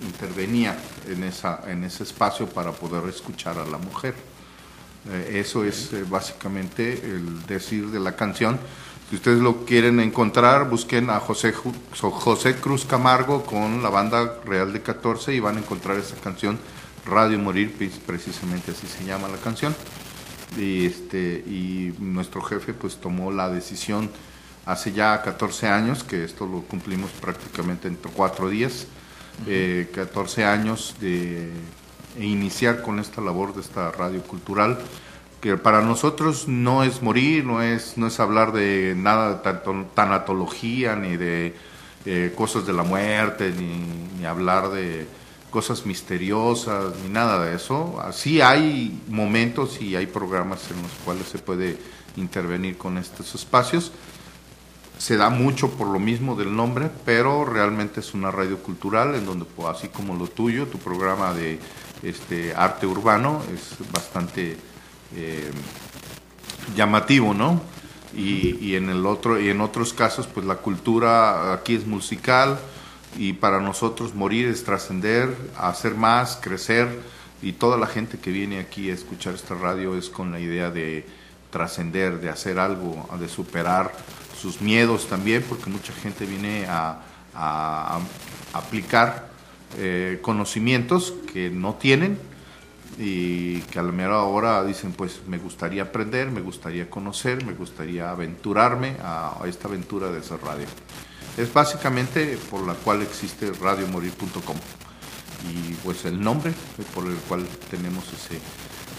intervenía 0.03 0.77
en, 1.07 1.25
esa, 1.25 1.61
en 1.67 1.85
ese 1.85 2.03
espacio 2.03 2.49
para 2.49 2.73
poder 2.73 3.09
escuchar 3.09 3.59
a 3.59 3.67
la 3.67 3.79
mujer. 3.79 4.15
Eh, 5.11 5.41
eso 5.41 5.65
es 5.65 5.93
eh, 5.93 6.05
básicamente 6.09 6.93
el 6.93 7.45
decir 7.47 7.91
de 7.91 8.01
la 8.01 8.15
canción. 8.15 8.59
Si 9.11 9.17
ustedes 9.17 9.41
lo 9.41 9.65
quieren 9.65 10.01
encontrar, 10.01 10.71
busquen 10.71 11.11
a 11.11 11.21
José, 11.21 11.53
José 12.01 12.55
Cruz 12.57 12.85
Camargo 12.85 13.45
con 13.45 13.83
la 13.83 13.91
banda 13.91 14.39
Real 14.45 14.73
de 14.73 14.81
14 14.81 15.35
y 15.35 15.41
van 15.41 15.57
a 15.57 15.61
encontrar 15.61 15.99
esa 15.99 16.17
canción 16.17 16.59
Radio 17.05 17.39
Morir, 17.39 17.75
precisamente 18.07 18.71
así 18.71 18.87
se 18.87 19.05
llama 19.05 19.29
la 19.29 19.37
canción. 19.39 19.75
Y, 20.57 20.87
este, 20.87 21.45
y 21.47 21.95
nuestro 21.99 22.43
jefe 22.43 22.73
pues 22.75 22.97
tomó 22.97 23.33
la 23.33 23.49
decisión 23.49 24.11
hace 24.67 24.93
ya 24.93 25.21
14 25.23 25.69
años, 25.69 26.05
que 26.05 26.25
esto 26.25 26.47
lo 26.47 26.63
cumplimos 26.63 27.11
prácticamente 27.11 27.89
en 27.89 27.99
cuatro 28.15 28.49
días, 28.49 28.87
14 29.95 30.41
eh, 30.41 30.45
años 30.45 30.95
de 31.01 31.51
iniciar 32.19 32.83
con 32.83 32.99
esta 32.99 33.21
labor 33.21 33.55
de 33.55 33.61
esta 33.61 33.91
radio 33.91 34.23
cultural, 34.23 34.79
que 35.41 35.57
para 35.57 35.83
nosotros 35.83 36.47
no 36.49 36.85
es 36.85 37.03
morir, 37.03 37.45
no 37.45 37.63
es, 37.63 37.99
no 37.99 38.07
es 38.07 38.21
hablar 38.21 38.53
de 38.53 38.95
nada 38.97 39.35
de 39.35 39.85
tanatología, 39.95 40.95
ni 40.97 41.17
de 41.17 41.55
eh, 42.05 42.33
cosas 42.37 42.67
de 42.67 42.73
la 42.73 42.83
muerte, 42.85 43.53
ni 43.53 44.25
hablar 44.25 44.71
de 44.71 45.07
cosas 45.53 45.87
misteriosas 45.87 46.95
ni 47.05 47.11
nada 47.11 47.45
de 47.45 47.55
eso. 47.55 48.01
Así 48.01 48.41
hay 48.41 49.01
momentos 49.09 49.81
y 49.81 49.95
hay 49.95 50.07
programas 50.07 50.69
en 50.73 50.83
los 50.83 50.91
cuales 51.05 51.29
se 51.29 51.39
puede 51.39 51.79
intervenir 52.17 52.77
con 52.77 52.99
estos 52.99 53.37
espacios. 53.37 53.93
Se 54.99 55.17
da 55.17 55.31
mucho 55.31 55.71
por 55.71 55.87
lo 55.89 56.01
mismo 56.01 56.35
del 56.35 56.57
nombre, 56.57 56.91
pero 57.05 57.45
realmente 57.45 58.01
es 58.01 58.15
una 58.15 58.31
radio 58.31 58.59
cultural 58.59 59.15
en 59.15 59.27
donde, 59.27 59.45
pues, 59.45 59.69
así 59.69 59.89
como 59.89 60.15
lo 60.15 60.27
tuyo, 60.27 60.67
tu 60.67 60.79
programa 60.79 61.35
de 61.35 61.59
este, 62.03 62.55
arte 62.55 62.87
urbano 62.87 63.43
es 63.55 63.77
bastante 63.93 64.57
eh, 65.17 65.51
llamativo, 66.77 67.35
¿no? 67.35 67.61
Y, 68.15 68.75
en 68.75 68.91
el 68.91 69.07
otro 69.07 69.41
y 69.41 69.49
en 69.49 69.63
otros 69.63 69.95
casos, 69.95 70.27
pues 70.27 70.45
la 70.45 70.57
cultura 70.57 71.55
aquí 71.55 71.75
es 71.75 71.87
musical, 71.87 72.59
y 73.17 73.35
para 73.35 73.61
nosotros 73.61 74.15
morir 74.15 74.49
es 74.49 74.65
trascender, 74.65 75.35
hacer 75.57 75.95
más, 75.95 76.39
crecer 76.41 76.89
y 77.43 77.53
toda 77.53 77.77
la 77.77 77.87
gente 77.87 78.19
que 78.19 78.31
viene 78.31 78.61
aquí 78.61 78.91
a 78.91 78.95
escuchar 78.95 79.35
esta 79.35 79.55
radio 79.55 79.97
es 79.97 80.09
con 80.09 80.33
la 80.33 80.41
idea 80.41 80.71
de 80.71 81.05
trascender, 81.51 82.21
de 82.21 82.31
hacer 82.31 82.59
algo, 82.59 83.09
de 83.19 83.29
superar 83.29 83.93
sus 84.41 84.61
miedos 84.61 85.09
también, 85.09 85.45
porque 85.49 85.69
mucha 85.69 85.93
gente 85.93 86.25
viene 86.25 86.67
a, 86.69 87.01
aplicar 88.53 89.32
eh, 89.79 90.19
conocimientos 90.23 91.15
que 91.33 91.51
no 91.51 91.75
tienen 91.75 92.19
y 92.99 93.61
que 93.63 93.79
a 93.79 93.83
la 93.83 93.93
mera 93.93 94.23
hora 94.23 94.63
dicen 94.65 94.93
pues 94.93 95.21
me 95.27 95.39
gustaría 95.39 95.83
aprender, 95.83 96.31
me 96.31 96.41
gustaría 96.41 96.91
conocer, 96.91 97.45
me 97.45 97.55
gustaría 97.55 98.11
aventurarme 98.11 98.97
a, 99.03 99.39
esta 99.47 99.69
aventura 99.69 100.11
de 100.11 100.21
esa 100.21 100.37
radio. 100.37 100.67
Es 101.37 101.53
básicamente 101.53 102.39
por 102.51 102.67
la 102.67 102.75
cual 102.75 103.03
existe 103.03 103.51
radiomorir.com 103.53 104.57
y 105.51 105.75
pues 105.83 106.05
el 106.05 106.23
nombre 106.23 106.53
por 106.95 107.07
el 107.07 107.17
cual 107.17 107.47
tenemos 107.71 108.05
ese, 108.13 108.39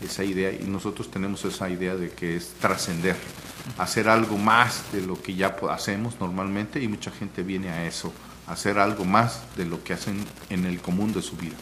esa 0.03 0.23
idea 0.23 0.51
y 0.51 0.65
nosotros 0.65 1.09
tenemos 1.11 1.45
esa 1.45 1.69
idea 1.69 1.95
de 1.95 2.09
que 2.09 2.35
es 2.35 2.53
trascender, 2.59 3.15
hacer 3.77 4.09
algo 4.09 4.37
más 4.37 4.91
de 4.91 5.01
lo 5.01 5.21
que 5.21 5.35
ya 5.35 5.55
hacemos 5.69 6.19
normalmente 6.19 6.81
y 6.81 6.87
mucha 6.87 7.11
gente 7.11 7.43
viene 7.43 7.69
a 7.69 7.85
eso, 7.85 8.11
hacer 8.47 8.79
algo 8.79 9.05
más 9.05 9.41
de 9.55 9.65
lo 9.65 9.83
que 9.83 9.93
hacen 9.93 10.23
en 10.49 10.65
el 10.65 10.81
común 10.81 11.13
de 11.13 11.21
su 11.21 11.35
vida. 11.35 11.55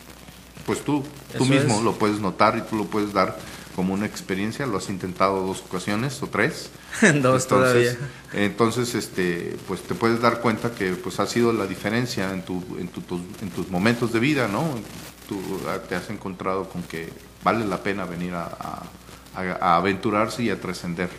Pues 0.65 0.83
tú, 0.83 1.03
tú 1.37 1.45
mismo 1.45 1.81
lo 1.81 1.93
puedes 1.93 2.19
notar 2.19 2.57
y 2.57 2.61
tú 2.61 2.75
lo 2.75 2.85
puedes 2.85 3.13
dar 3.13 3.37
como 3.75 3.93
una 3.93 4.05
experiencia, 4.05 4.65
lo 4.65 4.77
has 4.77 4.89
intentado 4.89 5.45
dos 5.45 5.61
ocasiones 5.61 6.21
o 6.21 6.27
tres. 6.27 6.69
dos 7.21 7.47
todavía. 7.47 7.97
Entonces, 8.33 8.95
este, 8.95 9.57
pues 9.67 9.81
te 9.81 9.95
puedes 9.95 10.21
dar 10.21 10.41
cuenta 10.41 10.71
que 10.71 10.91
pues 10.91 11.19
ha 11.19 11.25
sido 11.25 11.53
la 11.53 11.65
diferencia 11.65 12.31
en, 12.33 12.43
tu, 12.43 12.63
en, 12.77 12.87
tu, 12.89 13.01
en 13.41 13.49
tus 13.49 13.69
momentos 13.69 14.11
de 14.13 14.19
vida, 14.19 14.47
¿no? 14.47 14.63
Tú 15.27 15.39
ah, 15.67 15.79
te 15.87 15.95
has 15.95 16.09
encontrado 16.09 16.69
con 16.69 16.83
que 16.83 17.09
vale 17.43 17.65
la 17.65 17.81
pena 17.81 18.05
venir 18.05 18.33
a, 18.33 18.49
a, 19.35 19.75
aventurarse 19.77 20.43
y 20.43 20.49
a 20.49 20.59
trascender 20.59 21.09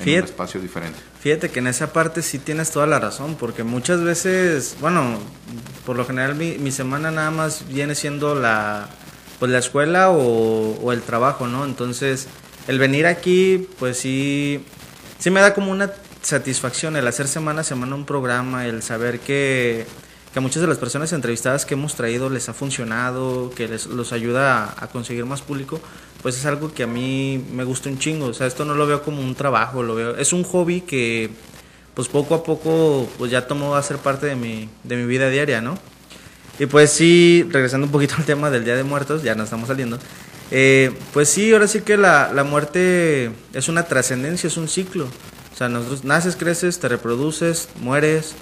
en 0.00 0.18
un 0.18 0.24
espacio 0.24 0.60
diferente. 0.60 0.98
Fíjate 1.20 1.50
que 1.50 1.58
en 1.58 1.66
esa 1.66 1.92
parte 1.92 2.22
sí 2.22 2.38
tienes 2.38 2.70
toda 2.70 2.86
la 2.86 2.98
razón, 2.98 3.36
porque 3.36 3.62
muchas 3.62 4.02
veces, 4.02 4.76
bueno, 4.80 5.18
por 5.84 5.96
lo 5.96 6.04
general 6.04 6.34
mi, 6.34 6.58
mi 6.58 6.72
semana 6.72 7.10
nada 7.10 7.30
más 7.30 7.66
viene 7.68 7.94
siendo 7.94 8.34
la 8.34 8.88
pues 9.40 9.50
la 9.50 9.58
escuela 9.58 10.10
o, 10.10 10.92
el 10.92 11.00
trabajo, 11.00 11.48
¿no? 11.48 11.64
Entonces, 11.64 12.28
el 12.68 12.78
venir 12.78 13.06
aquí, 13.06 13.66
pues 13.78 13.96
sí, 13.96 14.62
sí 15.18 15.30
me 15.30 15.40
da 15.40 15.54
como 15.54 15.72
una 15.72 15.90
satisfacción 16.20 16.94
el 16.94 17.08
hacer 17.08 17.26
semana 17.26 17.62
a 17.62 17.64
semana 17.64 17.94
un 17.94 18.04
programa, 18.04 18.66
el 18.66 18.82
saber 18.82 19.18
que, 19.18 19.86
que 20.32 20.38
a 20.38 20.42
muchas 20.42 20.60
de 20.60 20.68
las 20.68 20.76
personas 20.76 21.14
entrevistadas 21.14 21.64
que 21.64 21.72
hemos 21.72 21.94
traído 21.94 22.28
les 22.28 22.50
ha 22.50 22.52
funcionado, 22.52 23.50
que 23.56 23.66
les 23.66 23.86
los 23.86 24.12
ayuda 24.12 24.74
a, 24.78 24.88
conseguir 24.88 25.24
más 25.24 25.40
público, 25.40 25.80
pues 26.22 26.36
es 26.36 26.46
algo 26.46 26.72
que 26.72 26.82
a 26.82 26.86
mí 26.86 27.44
me 27.52 27.64
gusta 27.64 27.88
un 27.88 27.98
chingo. 27.98 28.26
O 28.26 28.34
sea, 28.34 28.46
esto 28.46 28.64
no 28.64 28.74
lo 28.74 28.86
veo 28.86 29.02
como 29.02 29.20
un 29.20 29.34
trabajo, 29.34 29.82
lo 29.82 29.94
veo, 29.94 30.16
es 30.16 30.32
un 30.32 30.44
hobby 30.44 30.82
que 30.82 31.30
pues 31.94 32.08
poco 32.08 32.34
a 32.34 32.42
poco 32.44 33.08
pues 33.18 33.30
ya 33.30 33.46
tomó 33.46 33.74
a 33.74 33.82
ser 33.82 33.98
parte 33.98 34.26
de 34.26 34.36
mi, 34.36 34.68
de 34.84 34.96
mi 34.96 35.06
vida 35.06 35.28
diaria, 35.28 35.60
¿no? 35.60 35.78
Y 36.58 36.66
pues 36.66 36.90
sí, 36.90 37.46
regresando 37.50 37.86
un 37.86 37.92
poquito 37.92 38.14
al 38.18 38.24
tema 38.24 38.50
del 38.50 38.64
Día 38.64 38.76
de 38.76 38.84
Muertos, 38.84 39.22
ya 39.22 39.34
no 39.34 39.44
estamos 39.44 39.68
saliendo. 39.68 39.98
Eh, 40.50 40.92
pues 41.12 41.28
sí, 41.28 41.52
ahora 41.52 41.66
sí 41.66 41.80
que 41.80 41.96
la, 41.96 42.32
la 42.34 42.44
muerte 42.44 43.30
es 43.54 43.68
una 43.68 43.84
trascendencia, 43.84 44.48
es 44.48 44.56
un 44.56 44.68
ciclo. 44.68 45.06
O 45.52 45.56
sea, 45.56 45.68
nosotros 45.68 46.04
naces, 46.04 46.36
creces, 46.36 46.78
te 46.78 46.88
reproduces, 46.88 47.68
mueres 47.80 48.34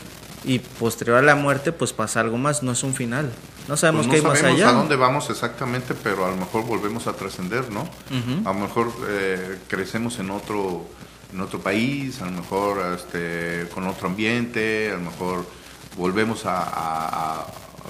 y 0.45 0.59
posterior 0.59 1.19
a 1.19 1.23
la 1.23 1.35
muerte 1.35 1.73
pues 1.73 1.93
pasa 1.93 2.21
algo 2.21 2.39
más, 2.39 2.63
no 2.63 2.73
es 2.73 2.83
un 2.83 2.95
final. 2.95 3.31
No 3.69 3.77
sabemos 3.77 4.07
pues 4.07 4.21
qué 4.21 4.27
hay 4.27 4.33
más 4.33 4.43
allá. 4.43 4.69
a 4.71 4.73
dónde 4.73 4.97
vamos 4.97 5.29
exactamente, 5.31 5.95
pero 5.95 6.25
a 6.25 6.31
lo 6.31 6.37
mejor 6.37 6.65
volvemos 6.65 7.07
a 7.07 7.13
trascender, 7.13 7.71
¿no? 7.71 7.89
A 8.45 8.53
lo 8.53 8.59
mejor 8.61 8.93
eh, 9.09 9.59
crecemos 9.69 10.19
en 10.19 10.31
otro 10.31 10.87
en 11.31 11.41
otro 11.43 11.61
país, 11.61 12.23
a 12.23 12.25
lo 12.25 12.31
mejor 12.31 12.95
este, 12.95 13.69
con 13.75 13.87
otro 13.87 14.09
ambiente, 14.09 14.91
a 14.91 14.95
lo 14.95 15.11
mejor 15.11 15.45
volvemos 15.99 16.43
a 16.47 17.45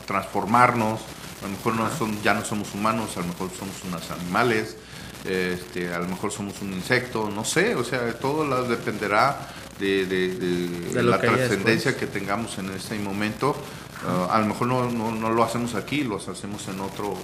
transformarnos, 0.06 1.00
a 1.40 1.46
lo 1.46 1.50
mejor 1.50 1.74
no 1.74 1.90
son, 1.96 2.20
ya 2.22 2.34
no 2.34 2.44
somos 2.44 2.74
humanos, 2.74 3.16
a 3.16 3.20
lo 3.20 3.26
mejor 3.26 3.50
somos 3.56 3.76
unos 3.84 4.11
animales, 4.11 4.76
este, 5.24 5.92
a 5.94 5.98
lo 5.98 6.08
mejor 6.08 6.32
somos 6.32 6.61
un 6.62 6.72
insecto, 6.72 7.30
no 7.30 7.44
sé, 7.44 7.74
o 7.74 7.84
sea, 7.84 8.12
todo 8.14 8.64
dependerá 8.64 9.48
de, 9.78 11.02
la 11.02 11.20
trascendencia 11.20 11.96
que 11.96 12.06
tengamos 12.06 12.58
en 12.58 12.70
este 12.70 12.98
momento. 12.98 13.56
Ah, 14.06 14.36
a 14.36 14.40
lo 14.40 14.46
mejor 14.46 14.66
no, 14.68 14.90
no, 14.90 15.30
lo 15.30 15.42
hacemos 15.42 15.74
aquí, 15.74 16.04
lo 16.04 16.16
hacemos 16.16 16.68
en 16.68 16.80
otro, 16.80 17.14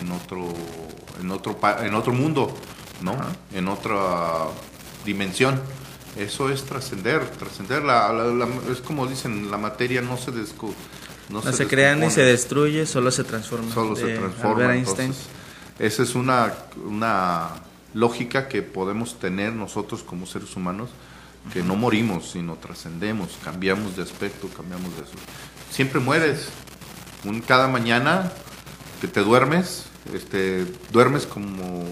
en 0.00 0.12
otro, 0.12 0.48
en 1.20 1.30
otro, 1.30 1.58
en 1.82 1.94
otro 1.94 2.12
mundo, 2.12 2.54
¿no? 3.02 3.16
En 3.52 3.68
otra 3.68 4.46
dimensión. 5.04 5.60
Eso 6.16 6.48
es 6.50 6.64
trascender, 6.64 7.28
trascender. 7.30 7.82
La, 7.82 8.48
es 8.72 8.80
como 8.80 9.06
dicen, 9.06 9.50
la 9.50 9.58
materia 9.58 10.00
no 10.00 10.16
se 10.16 10.30
descubre 10.30 10.76
no, 11.28 11.42
se, 11.42 11.66
crea 11.66 11.96
ni 11.96 12.10
se 12.10 12.22
destruye, 12.22 12.86
solo 12.86 13.10
se 13.10 13.24
transforma. 13.24 13.72
Solo 13.72 13.96
se 13.96 14.16
transforma. 14.16 14.74
esa 14.76 16.02
es 16.02 16.14
una, 16.14 16.54
una 16.84 17.48
lógica 17.94 18.48
que 18.48 18.62
podemos 18.62 19.18
tener 19.18 19.52
nosotros 19.52 20.02
como 20.02 20.26
seres 20.26 20.54
humanos, 20.56 20.90
que 21.52 21.62
no 21.62 21.76
morimos, 21.76 22.30
sino 22.30 22.54
trascendemos, 22.56 23.38
cambiamos 23.44 23.96
de 23.96 24.02
aspecto, 24.02 24.48
cambiamos 24.48 24.96
de 24.96 25.02
eso. 25.02 25.14
Siempre 25.70 26.00
mueres. 26.00 26.48
Un, 27.24 27.40
cada 27.40 27.66
mañana 27.68 28.32
que 29.00 29.08
te 29.08 29.20
duermes, 29.20 29.86
este, 30.14 30.66
duermes 30.92 31.26
como 31.26 31.84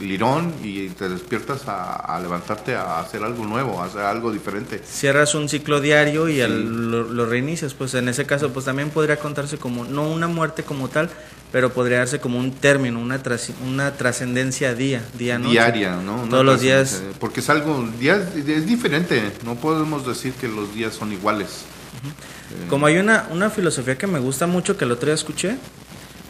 lirón 0.00 0.52
y 0.62 0.88
te 0.90 1.08
despiertas 1.08 1.62
a, 1.66 2.18
levantarte 2.20 2.74
a 2.74 3.00
hacer 3.00 3.22
algo 3.22 3.44
nuevo, 3.44 3.80
a 3.80 3.86
hacer 3.86 4.02
algo 4.02 4.32
diferente. 4.32 4.80
Cierras 4.84 5.34
un 5.34 5.48
ciclo 5.48 5.80
diario 5.80 6.28
y 6.28 6.46
lo, 6.46 7.26
reinicias, 7.26 7.74
pues 7.74 7.94
en 7.94 8.08
ese 8.08 8.26
caso 8.26 8.52
pues 8.52 8.64
también 8.64 8.90
podría 8.90 9.18
contarse 9.18 9.58
como, 9.58 9.84
no 9.84 10.08
una 10.08 10.28
muerte 10.28 10.62
como 10.62 10.88
tal, 10.88 11.10
pero 11.50 11.72
podría 11.72 11.98
darse 11.98 12.20
como 12.20 12.38
un 12.38 12.52
término, 12.52 13.00
una, 13.00 13.20
una 13.66 13.96
trascendencia 13.96 14.74
día, 14.74 15.02
día 15.14 15.38
noche. 15.38 15.52
Diaria, 15.52 15.96
¿no? 15.96 16.26
Todos 16.28 16.44
los 16.44 16.60
días. 16.60 17.02
Porque 17.18 17.40
es 17.40 17.48
algo, 17.48 17.88
día, 17.98 18.16
es 18.16 18.66
diferente, 18.66 19.32
no 19.44 19.54
podemos 19.54 20.06
decir 20.06 20.32
que 20.34 20.48
los 20.48 20.74
días 20.74 20.94
son 20.94 21.12
iguales. 21.12 21.64
Como 22.68 22.86
hay 22.86 22.98
una, 22.98 23.26
una 23.30 23.50
filosofía 23.50 23.96
que 23.96 24.06
me 24.06 24.18
gusta 24.18 24.46
mucho, 24.46 24.76
que 24.76 24.84
el 24.84 24.92
otro 24.92 25.06
día 25.06 25.14
escuché, 25.14 25.56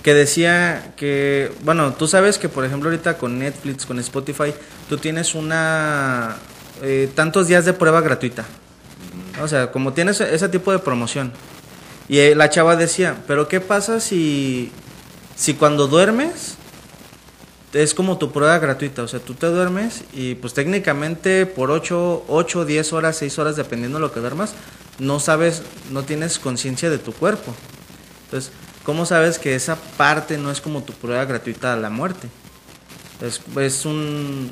que 0.07 0.15
decía 0.15 0.93
que, 0.97 1.51
bueno, 1.65 1.93
tú 1.95 2.07
sabes 2.07 2.39
que 2.39 2.49
por 2.49 2.65
ejemplo 2.65 2.89
ahorita 2.89 3.19
con 3.19 3.41
Netflix, 3.41 3.85
con 3.85 3.99
Spotify, 3.99 4.55
tú 4.89 4.99
tienes 4.99 5.35
una, 5.35 6.37
eh, 6.81 7.11
tantos 7.17 7.49
días 7.49 7.65
de 7.65 7.73
prueba 7.73 8.01
gratuita. 8.03 8.45
O 9.43 9.49
sea, 9.49 9.73
como 9.73 9.95
tienes 9.95 10.21
ese 10.21 10.49
tipo 10.49 10.71
de 10.71 10.79
promoción. 10.79 11.33
Y 12.09 12.19
eh, 12.19 12.37
la 12.37 12.51
chava 12.51 12.77
decía, 12.77 13.17
pero 13.27 13.49
¿qué 13.49 13.61
pasa 13.61 13.99
si, 13.99 14.71
si 15.35 15.55
cuando 15.55 15.89
duermes 15.89 16.55
es 17.73 17.93
como 17.93 18.17
tu 18.17 18.31
prueba 18.31 18.61
gratuita? 18.61 19.03
O 19.03 19.09
sea, 19.09 19.19
tú 19.19 19.35
te 19.35 19.49
duermes 19.49 20.05
y 20.13 20.37
pues 20.37 20.55
técnicamente 20.55 21.47
por 21.47 21.73
8, 21.73 22.27
8 22.29 22.65
10 22.65 22.93
horas, 22.93 23.17
6 23.17 23.41
horas, 23.41 23.57
dependiendo 23.57 23.99
de 23.99 24.03
lo 24.03 24.13
que 24.13 24.21
duermas, 24.21 24.55
no 25.01 25.19
sabes, 25.19 25.63
no 25.91 26.05
tienes 26.05 26.39
conciencia 26.39 26.91
de 26.91 26.99
tu 26.99 27.13
cuerpo. 27.13 27.53
Entonces, 28.27 28.53
¿cómo 28.87 29.05
sabes 29.05 29.41
que 29.41 29.57
esa 29.57 29.75
parte 29.75 30.39
no 30.39 30.53
es 30.53 30.61
como 30.61 30.85
tu 30.85 30.93
prueba 30.93 31.25
gratuita 31.25 31.73
a 31.73 31.77
la 31.77 31.91
muerte? 31.91 32.29
Es, 33.21 33.41
es 33.59 33.85
un, 33.85 34.49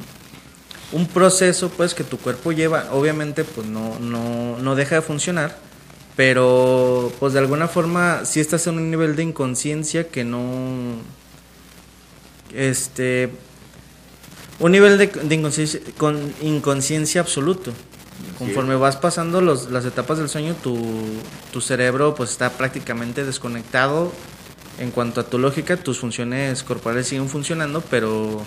un 0.90 1.06
proceso 1.06 1.70
pues 1.70 1.94
que 1.94 2.02
tu 2.02 2.18
cuerpo 2.18 2.50
lleva, 2.50 2.88
obviamente 2.90 3.44
pues 3.44 3.68
no, 3.68 3.96
no, 4.00 4.58
no 4.58 4.74
deja 4.74 4.96
de 4.96 5.02
funcionar, 5.02 5.56
pero 6.16 7.12
pues 7.20 7.32
de 7.32 7.38
alguna 7.38 7.68
forma 7.68 8.24
sí 8.24 8.40
estás 8.40 8.66
en 8.66 8.76
un 8.76 8.90
nivel 8.90 9.14
de 9.14 9.22
inconsciencia 9.22 10.08
que 10.08 10.24
no 10.24 10.96
este 12.52 13.30
un 14.58 14.72
nivel 14.72 14.98
de, 14.98 15.06
de 15.06 15.34
inconsciencia, 15.34 15.80
con 15.96 16.34
inconsciencia 16.42 17.20
absoluto 17.20 17.72
conforme 18.38 18.76
vas 18.76 18.96
pasando 18.96 19.40
los, 19.40 19.70
las 19.70 19.84
etapas 19.84 20.18
del 20.18 20.28
sueño 20.28 20.54
tu, 20.62 20.76
tu 21.52 21.60
cerebro 21.60 22.14
pues 22.14 22.30
está 22.30 22.50
prácticamente 22.50 23.24
desconectado 23.24 24.12
en 24.78 24.90
cuanto 24.90 25.20
a 25.20 25.24
tu 25.24 25.38
lógica 25.38 25.76
tus 25.76 25.98
funciones 25.98 26.62
corporales 26.62 27.08
siguen 27.08 27.28
funcionando 27.28 27.82
pero 27.82 28.44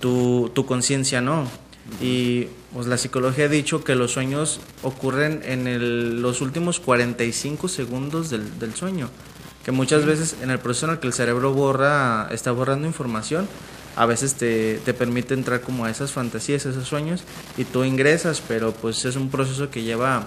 tu, 0.00 0.50
tu 0.54 0.66
conciencia 0.66 1.20
no. 1.20 1.46
Y 2.00 2.48
pues 2.72 2.86
la 2.86 2.98
psicología 2.98 3.46
ha 3.46 3.48
dicho 3.48 3.84
que 3.84 3.94
los 3.94 4.12
sueños 4.12 4.60
ocurren 4.82 5.42
en 5.44 5.66
el, 5.66 6.22
los 6.22 6.40
últimos 6.40 6.80
45 6.80 7.68
segundos 7.68 8.30
del, 8.30 8.58
del 8.58 8.74
sueño. 8.74 9.08
Que 9.64 9.72
muchas 9.72 10.06
veces 10.06 10.36
en 10.42 10.50
el 10.50 10.58
proceso 10.58 10.86
en 10.86 10.92
el 10.92 10.98
que 11.00 11.06
el 11.06 11.12
cerebro 11.12 11.52
borra, 11.52 12.28
está 12.30 12.50
borrando 12.52 12.86
información, 12.86 13.48
a 13.96 14.06
veces 14.06 14.34
te, 14.34 14.78
te 14.84 14.94
permite 14.94 15.34
entrar 15.34 15.60
como 15.60 15.84
a 15.84 15.90
esas 15.90 16.12
fantasías, 16.12 16.66
a 16.66 16.70
esos 16.70 16.88
sueños, 16.88 17.24
y 17.56 17.64
tú 17.64 17.84
ingresas, 17.84 18.42
pero 18.46 18.72
pues 18.72 19.04
es 19.04 19.16
un 19.16 19.30
proceso 19.30 19.70
que 19.70 19.82
lleva 19.82 20.26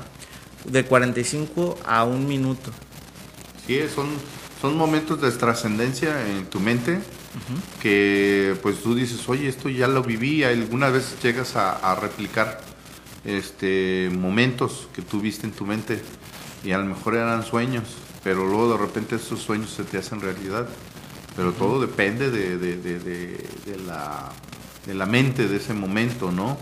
de 0.65 0.85
45 0.85 1.79
a 1.85 2.03
un 2.03 2.27
minuto. 2.27 2.71
Sí, 3.65 3.79
son, 3.93 4.07
son 4.61 4.77
momentos 4.77 5.21
de 5.21 5.31
trascendencia 5.31 6.27
en 6.29 6.45
tu 6.45 6.59
mente 6.59 6.99
que 7.81 8.55
pues 8.61 8.81
tú 8.83 8.93
dices, 8.93 9.27
oye, 9.27 9.47
esto 9.47 9.69
ya 9.69 9.87
lo 9.87 10.03
viví, 10.03 10.43
alguna 10.43 10.89
vez 10.89 11.15
llegas 11.23 11.55
a, 11.55 11.71
a, 11.71 11.95
replicar 11.95 12.61
este 13.25 14.11
momentos 14.13 14.87
que 14.93 15.01
tú 15.01 15.19
viste 15.19 15.47
en 15.47 15.53
tu 15.53 15.65
mente 15.65 15.99
y 16.63 16.71
a 16.71 16.77
lo 16.77 16.85
mejor 16.85 17.15
eran 17.15 17.43
sueños, 17.43 17.85
pero 18.23 18.45
luego 18.45 18.73
de 18.73 18.77
repente 18.77 19.15
esos 19.15 19.41
sueños 19.41 19.71
se 19.71 19.83
te 19.83 19.97
hacen 19.97 20.21
realidad. 20.21 20.67
Pero 21.35 21.53
todo 21.53 21.81
depende 21.81 22.29
de, 22.29 22.57
de, 22.57 22.77
de, 22.77 22.99
de, 22.99 23.77
la, 23.85 24.31
de 24.85 24.93
la 24.93 25.05
mente 25.05 25.47
de 25.47 25.57
ese 25.57 25.73
momento, 25.73 26.31
¿no? 26.31 26.57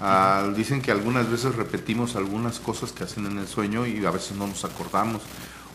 Ah, 0.00 0.50
dicen 0.56 0.82
que 0.82 0.90
algunas 0.90 1.30
veces 1.30 1.54
repetimos 1.54 2.16
algunas 2.16 2.58
cosas 2.58 2.92
que 2.92 3.04
hacen 3.04 3.26
en 3.26 3.38
el 3.38 3.46
sueño 3.46 3.86
y 3.86 4.04
a 4.04 4.10
veces 4.10 4.36
no 4.36 4.46
nos 4.46 4.64
acordamos 4.64 5.22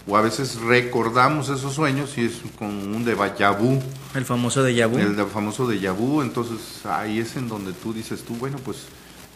o 0.07 0.17
a 0.17 0.21
veces 0.21 0.55
recordamos 0.61 1.49
esos 1.49 1.73
sueños 1.73 2.17
y 2.17 2.25
es 2.25 2.41
con 2.57 2.69
un 2.69 3.05
de 3.05 3.13
vu. 3.13 3.81
El 4.15 4.25
famoso 4.25 4.63
de 4.63 4.85
vu. 4.85 4.97
El 4.97 5.15
famoso 5.27 5.67
de 5.67 5.89
vu, 5.91 6.21
entonces 6.21 6.85
ahí 6.85 7.19
es 7.19 7.35
en 7.35 7.47
donde 7.47 7.73
tú 7.73 7.93
dices 7.93 8.23
tú, 8.23 8.35
bueno, 8.35 8.57
pues 8.63 8.85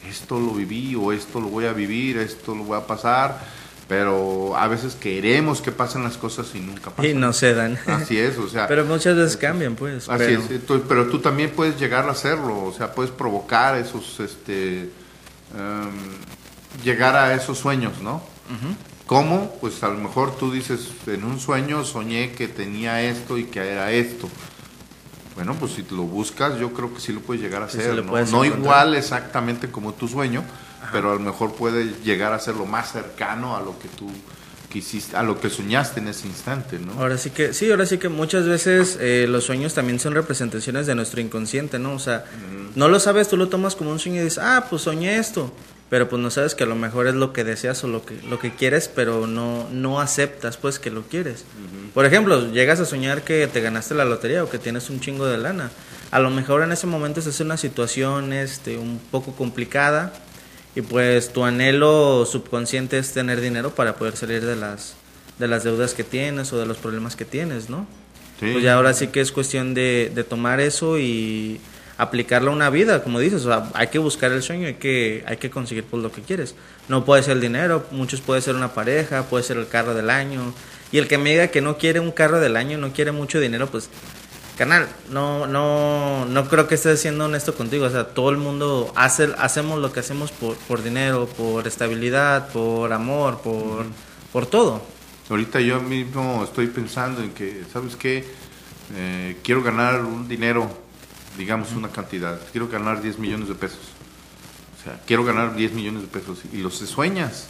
esto 0.09 0.39
lo 0.39 0.53
viví 0.53 0.95
o 0.95 1.11
esto 1.11 1.39
lo 1.39 1.47
voy 1.47 1.65
a 1.65 1.73
vivir, 1.73 2.17
esto 2.17 2.55
lo 2.55 2.63
voy 2.63 2.77
a 2.77 2.87
pasar, 2.87 3.39
pero 3.87 4.55
a 4.57 4.67
veces 4.67 4.95
queremos 4.95 5.61
que 5.61 5.71
pasen 5.71 6.03
las 6.03 6.17
cosas 6.17 6.47
y 6.55 6.59
nunca 6.59 6.89
pasan. 6.89 7.05
Y 7.05 7.13
no 7.13 7.33
se 7.33 7.53
dan. 7.53 7.77
Así 7.87 8.17
es, 8.17 8.37
o 8.37 8.47
sea. 8.47 8.67
pero 8.69 8.85
muchas 8.85 9.15
veces 9.15 9.37
cambian, 9.37 9.75
pues. 9.75 10.09
Así 10.09 10.23
pero... 10.25 10.41
es, 10.41 10.81
pero 10.87 11.07
tú 11.07 11.19
también 11.19 11.51
puedes 11.51 11.79
llegar 11.79 12.07
a 12.07 12.11
hacerlo, 12.11 12.63
o 12.63 12.73
sea, 12.73 12.93
puedes 12.93 13.11
provocar 13.11 13.77
esos, 13.77 14.19
este, 14.19 14.89
um, 15.53 16.83
llegar 16.83 17.15
a 17.15 17.33
esos 17.33 17.57
sueños, 17.57 18.01
¿no? 18.01 18.15
Uh 18.49 18.93
¿Cómo? 19.05 19.53
Pues 19.59 19.83
a 19.83 19.89
lo 19.89 19.99
mejor 19.99 20.37
tú 20.37 20.51
dices, 20.51 20.89
en 21.07 21.23
un 21.23 21.39
sueño 21.39 21.83
soñé 21.83 22.31
que 22.31 22.47
tenía 22.47 23.01
esto 23.03 23.37
y 23.37 23.45
que 23.45 23.59
era 23.59 23.91
esto. 23.91 24.29
Bueno, 25.35 25.55
pues 25.55 25.73
si 25.73 25.85
lo 25.91 26.03
buscas, 26.03 26.57
yo 26.57 26.73
creo 26.73 26.93
que 26.93 27.01
sí 27.01 27.11
lo 27.11 27.19
puedes 27.19 27.43
llegar 27.43 27.63
a 27.63 27.65
hacer. 27.65 28.03
¿no? 28.03 28.25
no 28.25 28.45
igual 28.45 28.95
exactamente 28.95 29.69
como 29.69 29.93
tu 29.93 30.07
sueño, 30.07 30.43
pero 30.93 31.11
a 31.11 31.13
lo 31.15 31.19
mejor 31.19 31.53
puede 31.55 31.93
llegar 32.03 32.31
a 32.31 32.39
ser 32.39 32.55
lo 32.55 32.65
más 32.65 32.93
cercano 32.93 33.57
a 33.57 33.61
lo 33.61 33.77
que 33.79 33.89
tú 33.89 34.09
quisiste, 34.71 35.17
a 35.17 35.23
lo 35.23 35.39
que 35.39 35.49
soñaste 35.49 35.99
en 35.99 36.07
ese 36.07 36.27
instante, 36.27 36.79
¿no? 36.79 36.93
Ahora 36.93 37.17
sí 37.17 37.31
que, 37.31 37.53
sí, 37.53 37.69
ahora 37.69 37.85
sí 37.85 37.97
que 37.97 38.09
muchas 38.09 38.45
veces 38.47 38.97
eh, 39.01 39.25
los 39.27 39.43
sueños 39.43 39.73
también 39.73 39.99
son 39.99 40.13
representaciones 40.13 40.87
de 40.87 40.95
nuestro 40.95 41.19
inconsciente, 41.19 41.77
¿no? 41.79 41.93
O 41.93 41.99
sea, 41.99 42.23
no 42.75 42.87
lo 42.87 42.99
sabes, 42.99 43.27
tú 43.27 43.35
lo 43.35 43.49
tomas 43.49 43.75
como 43.75 43.91
un 43.91 43.99
sueño 43.99 44.21
y 44.21 44.23
dices, 44.23 44.39
ah, 44.41 44.67
pues 44.69 44.83
soñé 44.83 45.17
esto 45.17 45.51
pero 45.93 46.09
pues 46.09 46.19
no 46.19 46.31
sabes 46.31 46.55
que 46.55 46.63
a 46.63 46.65
lo 46.65 46.73
mejor 46.73 47.05
es 47.05 47.13
lo 47.13 47.33
que 47.33 47.43
deseas 47.43 47.83
o 47.83 47.87
lo 47.87 48.03
que, 48.03 48.19
lo 48.27 48.39
que 48.39 48.55
quieres, 48.55 48.87
pero 48.87 49.27
no, 49.27 49.69
no 49.69 50.01
aceptas 50.01 50.57
pues 50.57 50.79
que 50.79 50.89
lo 50.89 51.03
quieres. 51.03 51.45
Por 51.93 52.07
ejemplo, 52.07 52.51
llegas 52.51 52.79
a 52.79 52.85
soñar 52.85 53.21
que 53.21 53.45
te 53.45 53.61
ganaste 53.61 53.93
la 53.93 54.03
lotería 54.03 54.43
o 54.43 54.49
que 54.49 54.57
tienes 54.57 54.89
un 54.89 55.01
chingo 55.01 55.27
de 55.27 55.37
lana. 55.37 55.69
A 56.09 56.19
lo 56.19 56.31
mejor 56.31 56.63
en 56.63 56.71
ese 56.71 56.87
momento 56.87 57.19
es 57.19 57.39
una 57.39 57.57
situación 57.57 58.33
este, 58.33 58.79
un 58.79 58.99
poco 59.11 59.35
complicada 59.35 60.13
y 60.75 60.81
pues 60.81 61.31
tu 61.31 61.43
anhelo 61.43 62.25
subconsciente 62.25 62.97
es 62.97 63.13
tener 63.13 63.41
dinero 63.41 63.75
para 63.75 63.95
poder 63.95 64.15
salir 64.15 64.45
de 64.45 64.55
las, 64.55 64.95
de 65.39 65.47
las 65.47 65.63
deudas 65.63 65.93
que 65.93 66.03
tienes 66.03 66.51
o 66.53 66.59
de 66.59 66.65
los 66.65 66.77
problemas 66.77 67.15
que 67.15 67.25
tienes, 67.25 67.69
¿no? 67.69 67.87
Pues 68.39 68.61
ya 68.61 68.73
ahora 68.73 68.93
sí 68.93 69.07
que 69.07 69.21
es 69.21 69.31
cuestión 69.31 69.73
de, 69.73 70.11
de 70.13 70.25
tomar 70.25 70.59
eso 70.59 70.99
y 70.99 71.61
aplicarlo 71.97 72.51
a 72.51 72.53
una 72.53 72.69
vida, 72.69 73.03
como 73.03 73.19
dices, 73.19 73.45
o 73.45 73.49
sea, 73.49 73.69
hay 73.73 73.87
que 73.87 73.99
buscar 73.99 74.31
el 74.31 74.41
sueño, 74.41 74.67
hay 74.67 74.73
que, 74.75 75.23
hay 75.27 75.37
que 75.37 75.49
conseguir 75.49 75.83
por 75.83 75.99
lo 75.99 76.11
que 76.11 76.21
quieres. 76.21 76.55
No 76.89 77.05
puede 77.05 77.23
ser 77.23 77.33
el 77.33 77.41
dinero, 77.41 77.85
muchos 77.91 78.21
puede 78.21 78.41
ser 78.41 78.55
una 78.55 78.73
pareja, 78.73 79.23
puede 79.23 79.43
ser 79.43 79.57
el 79.57 79.67
carro 79.67 79.93
del 79.93 80.09
año. 80.09 80.53
Y 80.91 80.97
el 80.97 81.07
que 81.07 81.17
me 81.17 81.31
diga 81.31 81.47
que 81.47 81.61
no 81.61 81.77
quiere 81.77 81.99
un 81.99 82.11
carro 82.11 82.39
del 82.39 82.57
año, 82.57 82.77
no 82.77 82.93
quiere 82.93 83.11
mucho 83.11 83.39
dinero, 83.39 83.67
pues, 83.67 83.89
canal, 84.57 84.87
no, 85.09 85.47
no, 85.47 86.25
no 86.25 86.47
creo 86.49 86.67
que 86.67 86.75
estés 86.75 87.01
siendo 87.01 87.25
honesto 87.25 87.55
contigo. 87.55 87.85
O 87.85 87.89
sea, 87.89 88.05
todo 88.13 88.29
el 88.29 88.37
mundo 88.37 88.91
hace, 88.95 89.29
hacemos 89.37 89.79
lo 89.79 89.91
que 89.91 89.99
hacemos 89.99 90.31
por, 90.31 90.55
por 90.57 90.83
dinero, 90.83 91.27
por 91.27 91.67
estabilidad, 91.67 92.49
por 92.49 92.93
amor, 92.93 93.41
por, 93.41 93.85
por 94.31 94.45
todo. 94.45 94.81
Ahorita 95.29 95.59
yo 95.61 95.81
mismo 95.81 96.43
estoy 96.43 96.67
pensando 96.67 97.21
en 97.21 97.31
que, 97.31 97.63
¿sabes 97.71 97.95
qué? 97.95 98.25
Eh, 98.95 99.37
quiero 99.43 99.63
ganar 99.63 100.01
un 100.01 100.27
dinero 100.27 100.83
digamos 101.37 101.71
una 101.73 101.89
cantidad, 101.89 102.39
quiero 102.51 102.67
ganar 102.67 103.01
10 103.01 103.19
millones 103.19 103.47
de 103.47 103.55
pesos. 103.55 103.79
O 104.79 104.83
sea, 104.83 104.99
quiero 105.05 105.23
ganar 105.23 105.55
10 105.55 105.73
millones 105.73 106.01
de 106.03 106.07
pesos 106.07 106.39
y 106.51 106.57
los 106.57 106.75
sueñas, 106.75 107.47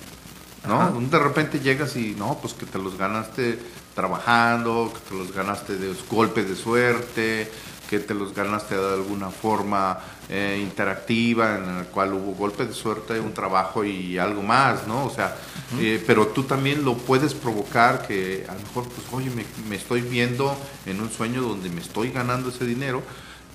¿no? 0.68 0.92
De 1.00 1.20
repente 1.20 1.60
llegas 1.60 1.96
y 1.96 2.16
no, 2.16 2.38
pues 2.42 2.54
que 2.54 2.66
te 2.66 2.78
los 2.78 2.98
ganaste 2.98 3.60
trabajando, 3.94 4.92
que 4.94 5.10
te 5.10 5.16
los 5.16 5.32
ganaste 5.32 5.78
de 5.78 5.94
golpes 6.10 6.50
de 6.50 6.56
suerte, 6.56 7.52
que 7.90 8.00
te 8.00 8.14
los 8.14 8.34
ganaste 8.34 8.76
de 8.76 8.94
alguna 8.94 9.30
forma 9.30 10.00
eh, 10.30 10.60
interactiva 10.62 11.56
en 11.58 11.78
la 11.78 11.84
cual 11.84 12.14
hubo 12.14 12.34
golpes 12.34 12.68
de 12.68 12.74
suerte, 12.74 13.20
un 13.20 13.34
trabajo 13.34 13.84
y 13.84 14.18
algo 14.18 14.42
más, 14.42 14.88
¿no? 14.88 15.06
O 15.06 15.10
sea, 15.10 15.36
eh, 15.80 16.04
pero 16.08 16.28
tú 16.28 16.44
también 16.44 16.84
lo 16.84 16.96
puedes 16.96 17.34
provocar 17.34 18.08
que 18.08 18.46
a 18.50 18.54
lo 18.54 18.60
mejor, 18.62 18.86
pues, 18.86 19.08
oye, 19.12 19.30
me, 19.30 19.46
me 19.70 19.76
estoy 19.76 20.02
viendo 20.02 20.58
en 20.86 21.02
un 21.02 21.12
sueño 21.12 21.42
donde 21.42 21.70
me 21.70 21.82
estoy 21.82 22.10
ganando 22.10 22.50
ese 22.50 22.66
dinero, 22.66 23.04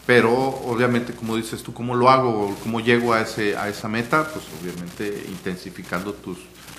pero 0.08 0.32
obviamente 0.32 1.12
como 1.12 1.36
dices 1.36 1.62
tú, 1.62 1.74
¿cómo 1.74 1.94
lo 1.94 2.08
hago? 2.08 2.56
¿Cómo 2.62 2.80
llego 2.80 3.12
a, 3.12 3.20
ese, 3.20 3.58
a 3.58 3.68
esa 3.68 3.88
meta? 3.88 4.26
Pues 4.32 4.42
obviamente 4.58 5.26
intensificando 5.28 6.14
tus, 6.14 6.38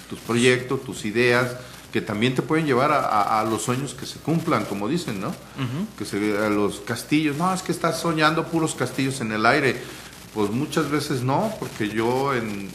tus 0.10 0.18
proyectos, 0.20 0.84
tus 0.84 1.06
ideas, 1.06 1.56
que 1.92 2.02
también 2.02 2.36
te 2.36 2.42
pueden 2.42 2.66
llevar 2.66 2.92
a, 2.92 3.40
a, 3.40 3.44
los 3.46 3.64
sueños 3.64 3.94
que 3.94 4.06
se 4.06 4.20
cumplan, 4.20 4.66
como 4.66 4.88
dicen, 4.88 5.20
¿no? 5.20 5.34
Que 5.98 6.06
se, 6.06 6.38
a 6.38 6.50
los 6.50 6.82
castillos, 6.82 7.38
no, 7.38 7.54
es 7.54 7.62
que 7.62 7.72
estás 7.72 8.00
soñando 8.00 8.48
puros 8.48 8.76
castillos 8.76 9.22
en 9.22 9.32
el 9.32 9.46
aire. 9.46 9.82
Pues 10.34 10.52
muchas 10.52 10.90
veces 10.92 11.24
no, 11.24 11.52
porque 11.60 11.90
yo 11.90 12.36
en, 12.36 12.70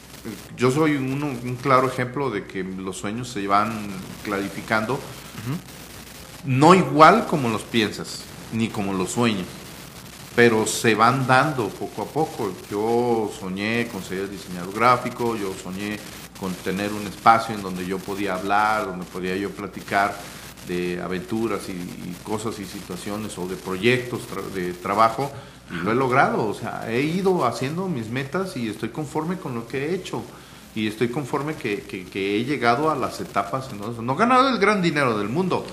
yo 0.57 0.71
soy 0.71 0.97
un, 0.97 1.23
un 1.23 1.57
claro 1.57 1.89
ejemplo 1.89 2.31
de 2.31 2.47
que 2.47 2.65
los 2.65 2.97
sueños 2.97 3.29
se 3.29 3.47
van 3.47 3.89
clarificando, 4.25 4.99
no 6.45 6.75
igual 6.75 7.27
como 7.27 7.49
los 7.49 7.63
piensas, 7.63 8.23
ni 8.53 8.69
como 8.69 8.93
los 8.93 9.13
sueños 9.13 9.47
pero 10.37 10.67
se 10.67 10.95
van 10.95 11.27
dando 11.27 11.69
poco 11.69 12.03
a 12.03 12.07
poco. 12.07 12.53
Yo 12.71 13.31
soñé 13.39 13.89
con 13.89 14.03
ser 14.03 14.29
diseñador 14.29 14.75
gráfico, 14.75 15.37
yo 15.37 15.55
soñé 15.55 15.99
con 16.39 16.53
tener 16.55 16.93
un 16.93 17.07
espacio 17.07 17.55
en 17.55 17.63
donde 17.63 17.87
yo 17.87 17.99
podía 17.99 18.35
hablar, 18.35 18.87
donde 18.87 19.05
podía 19.07 19.37
yo 19.37 19.51
platicar 19.51 20.17
de 20.69 21.01
aventuras 21.03 21.69
y, 21.69 22.15
cosas 22.25 22.59
y 22.59 22.65
situaciones 22.65 23.37
o 23.39 23.47
de 23.47 23.57
proyectos 23.57 24.23
de 24.55 24.73
trabajo 24.73 25.31
y 25.71 25.77
lo 25.77 25.93
he 25.93 25.95
logrado, 25.95 26.47
o 26.47 26.55
sea, 26.55 26.85
he 26.91 27.01
ido 27.01 27.47
haciendo 27.47 27.89
mis 27.89 28.09
metas 28.09 28.57
y 28.57 28.69
estoy 28.69 28.91
conforme 28.91 29.39
con 29.39 29.55
lo 29.55 29.67
que 29.67 29.87
he 29.87 29.95
hecho. 29.95 30.23
y 30.75 30.89
estoy 30.89 31.09
conforme 31.09 31.55
que, 31.55 31.83
que, 31.83 32.37
he 32.37 32.45
llegado 32.45 32.91
a 32.91 32.97
las 32.97 33.21
etapas. 33.21 33.73
No, 33.73 33.93
no 34.03 34.15
he 34.15 34.17
ganado 34.17 34.49
el 34.49 34.59
gran 34.59 34.83
dinero 34.83 35.17
del 35.17 35.29
mundo. 35.29 35.65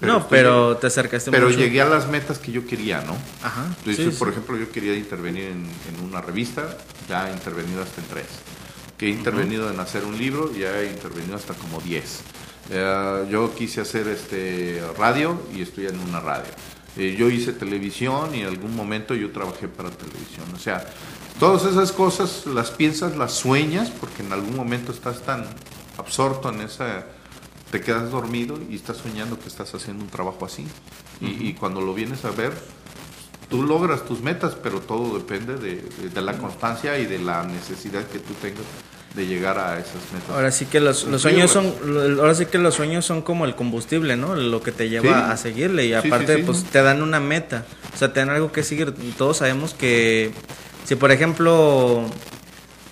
no, 0.00 0.26
pero 0.28 0.78
te 0.78 0.86
acercaste 0.86 1.30
Pero 1.30 1.50
llegué 1.50 1.82
a 1.82 1.84
las 1.84 2.08
metas 2.08 2.38
que 2.38 2.52
yo 2.52 2.66
quería, 2.66 3.02
¿no? 3.02 3.16
Ajá. 3.42 3.66
por 4.18 4.30
ejemplo, 4.30 4.56
yo 4.56 4.70
quería 4.72 4.96
intervenir 4.96 5.44
en, 5.44 5.66
una 6.02 6.20
revista, 6.22 6.76
ya 7.08 7.30
he 7.30 7.32
intervenido 7.32 7.82
hasta 7.82 8.00
en 8.00 8.08
tres. 8.08 8.26
Que 8.98 9.06
he 9.06 9.10
intervenido 9.10 9.70
en 9.70 9.78
hacer 9.78 10.04
un 10.04 10.16
libro, 10.16 10.52
ya 10.54 10.80
he 10.80 10.90
intervenido 10.90 11.36
hasta 11.36 11.54
como 11.54 11.80
diez. 11.80 12.20
Eh, 12.70 13.26
yo 13.30 13.54
quise 13.54 13.80
hacer 13.80 14.08
este 14.08 14.82
radio 14.98 15.40
y 15.54 15.62
estoy 15.62 15.86
en 15.86 15.98
una 16.00 16.20
radio. 16.20 16.50
Eh, 16.96 17.14
yo 17.18 17.28
hice 17.28 17.52
televisión 17.52 18.34
y 18.34 18.40
en 18.40 18.46
algún 18.46 18.74
momento 18.74 19.14
yo 19.14 19.30
trabajé 19.30 19.68
para 19.68 19.90
televisión. 19.90 20.46
O 20.54 20.58
sea, 20.58 20.84
todas 21.38 21.64
esas 21.64 21.92
cosas 21.92 22.46
las 22.46 22.70
piensas, 22.70 23.16
las 23.16 23.32
sueñas, 23.32 23.90
porque 23.90 24.22
en 24.22 24.32
algún 24.32 24.56
momento 24.56 24.92
estás 24.92 25.22
tan 25.22 25.44
absorto 25.98 26.50
en 26.50 26.62
esa, 26.62 27.04
te 27.70 27.80
quedas 27.80 28.10
dormido 28.10 28.58
y 28.70 28.76
estás 28.76 28.96
soñando 28.96 29.38
que 29.38 29.48
estás 29.48 29.74
haciendo 29.74 30.04
un 30.04 30.10
trabajo 30.10 30.46
así. 30.46 30.66
y, 31.20 31.54
cuando 31.54 31.80
lo 31.80 31.94
vienes 31.94 32.24
a 32.24 32.30
ver, 32.30 32.52
tú 33.48 33.62
logras 33.62 34.04
tus 34.04 34.20
metas, 34.20 34.56
pero 34.60 34.80
todo 34.80 35.18
depende 35.18 35.56
de 35.56 36.20
la 36.20 36.38
constancia 36.38 36.98
y 36.98 37.06
de 37.06 37.18
la 37.18 37.44
necesidad 37.44 38.04
que 38.06 38.18
tú 38.18 38.34
tengas 38.34 38.64
de 39.16 39.26
llegar 39.26 39.58
a 39.58 39.78
esas 39.78 39.94
metas. 40.12 40.30
Ahora 40.30 40.52
sí 40.52 40.66
que 40.66 40.78
los, 40.78 40.98
sueños 40.98 41.50
son 41.50 41.72
ahora 42.20 42.34
sí 42.34 42.46
que 42.46 42.58
los 42.58 42.74
sueños 42.74 43.04
son 43.04 43.22
como 43.22 43.46
el 43.46 43.56
combustible, 43.56 44.16
¿no? 44.16 44.36
Lo 44.36 44.62
que 44.62 44.72
te 44.72 44.88
lleva 44.88 45.32
a 45.32 45.36
seguirle 45.36 45.86
y 45.86 45.94
aparte 45.94 46.38
pues 46.38 46.64
te 46.64 46.82
dan 46.82 47.02
una 47.02 47.18
meta, 47.18 47.64
o 47.94 47.98
sea, 47.98 48.12
te 48.12 48.20
dan 48.20 48.30
algo 48.30 48.52
que 48.52 48.62
seguir. 48.62 48.94
Todos 49.16 49.38
sabemos 49.38 49.74
que 49.74 50.32
si 50.84 50.94
por 50.94 51.10
ejemplo 51.10 52.04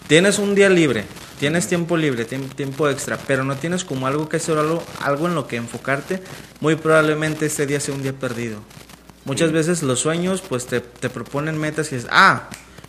tienes 0.09 0.39
un 0.39 0.55
día 0.55 0.71
libre, 0.71 1.05
tienes 1.39 1.69
tiempo 1.69 1.97
libre, 1.97 2.25
tiempo 2.25 2.89
extra, 2.89 3.19
pero 3.27 3.45
no 3.45 3.57
tienes 3.57 3.85
como 3.85 4.07
algo 4.07 4.29
que 4.29 4.39
hacer, 4.39 4.57
algo, 4.57 4.83
algo 5.01 5.29
en 5.29 5.35
lo 5.35 5.47
que 5.47 5.57
enfocarte, 5.57 6.23
muy 6.61 6.75
probablemente 6.77 7.47
ese 7.47 7.67
día 7.67 7.81
sea 7.81 7.95
un 7.95 8.03
día 8.03 8.15
perdido. 8.15 8.61
Muchas 9.25 9.53
veces 9.53 9.83
los 9.83 10.01
sueños 10.01 10.43
pues 10.43 10.67
te, 10.67 10.81
te 10.81 11.09
proponen 11.09 11.59
metas 11.59 11.93
y 11.93 11.97
es, 11.97 12.07
ah, 12.11 12.49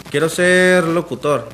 quiero 0.09 0.27
ser 0.29 0.83
locutor, 0.83 1.47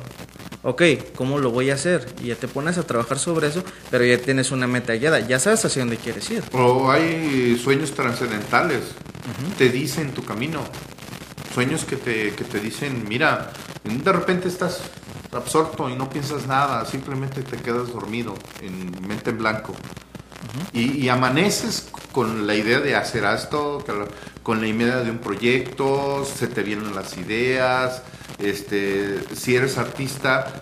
ok, 0.62 0.82
¿cómo 1.16 1.38
lo 1.38 1.50
voy 1.50 1.70
a 1.70 1.74
hacer? 1.74 2.06
Y 2.22 2.28
ya 2.28 2.36
te 2.36 2.48
pones 2.48 2.78
a 2.78 2.84
trabajar 2.84 3.18
sobre 3.18 3.48
eso, 3.48 3.62
pero 3.90 4.04
ya 4.04 4.18
tienes 4.18 4.50
una 4.50 4.66
meta 4.66 4.94
guiada, 4.94 5.20
ya 5.20 5.38
sabes 5.38 5.64
hacia 5.64 5.82
dónde 5.82 5.96
quieres 5.96 6.30
ir. 6.30 6.42
O 6.52 6.90
hay 6.90 7.58
sueños 7.62 7.92
trascendentales, 7.92 8.82
te 9.58 9.68
dicen 9.68 10.12
tu 10.12 10.24
camino, 10.24 10.62
sueños 11.54 11.84
que 11.84 11.96
te, 11.96 12.32
que 12.34 12.44
te 12.44 12.60
dicen, 12.60 13.04
mira, 13.08 13.52
de 13.84 14.12
repente 14.12 14.48
estás 14.48 14.80
absorto 15.32 15.88
y 15.88 15.96
no 15.96 16.08
piensas 16.10 16.46
nada, 16.46 16.84
simplemente 16.84 17.42
te 17.42 17.56
quedas 17.56 17.92
dormido, 17.92 18.34
en 18.60 18.90
mente 19.06 19.30
en 19.30 19.38
blanco. 19.38 19.74
y, 20.72 21.04
y, 21.04 21.08
amaneces 21.08 21.88
con 22.12 22.46
la 22.46 22.54
idea 22.54 22.80
de 22.80 22.94
hacer 22.94 23.24
esto, 23.24 23.84
con 24.42 24.60
la 24.60 24.66
idea 24.66 25.00
de 25.00 25.10
un 25.10 25.18
proyecto, 25.18 26.24
se 26.24 26.46
te 26.46 26.62
vienen 26.62 26.94
las 26.94 27.16
ideas, 27.16 28.02
este, 28.38 29.22
si 29.34 29.56
eres 29.56 29.78
artista, 29.78 30.52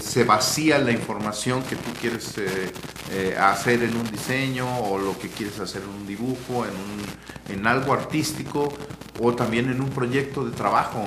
se 0.00 0.24
vacía 0.24 0.78
la 0.78 0.92
información 0.92 1.62
que 1.64 1.76
tú 1.76 1.90
quieres 2.00 2.38
eh, 2.38 2.70
eh, 3.12 3.36
hacer 3.38 3.82
en 3.82 3.96
un 3.96 4.08
diseño 4.10 4.66
o 4.80 4.98
lo 4.98 5.18
que 5.18 5.28
quieres 5.28 5.58
hacer 5.58 5.82
en 5.82 5.88
un 5.88 6.06
dibujo, 6.06 6.64
en, 6.64 7.54
en 7.54 7.66
algo 7.66 7.92
artístico 7.92 8.72
o 9.20 9.34
también 9.34 9.70
en 9.70 9.80
un 9.80 9.90
proyecto 9.90 10.44
de 10.44 10.52
trabajo. 10.52 11.04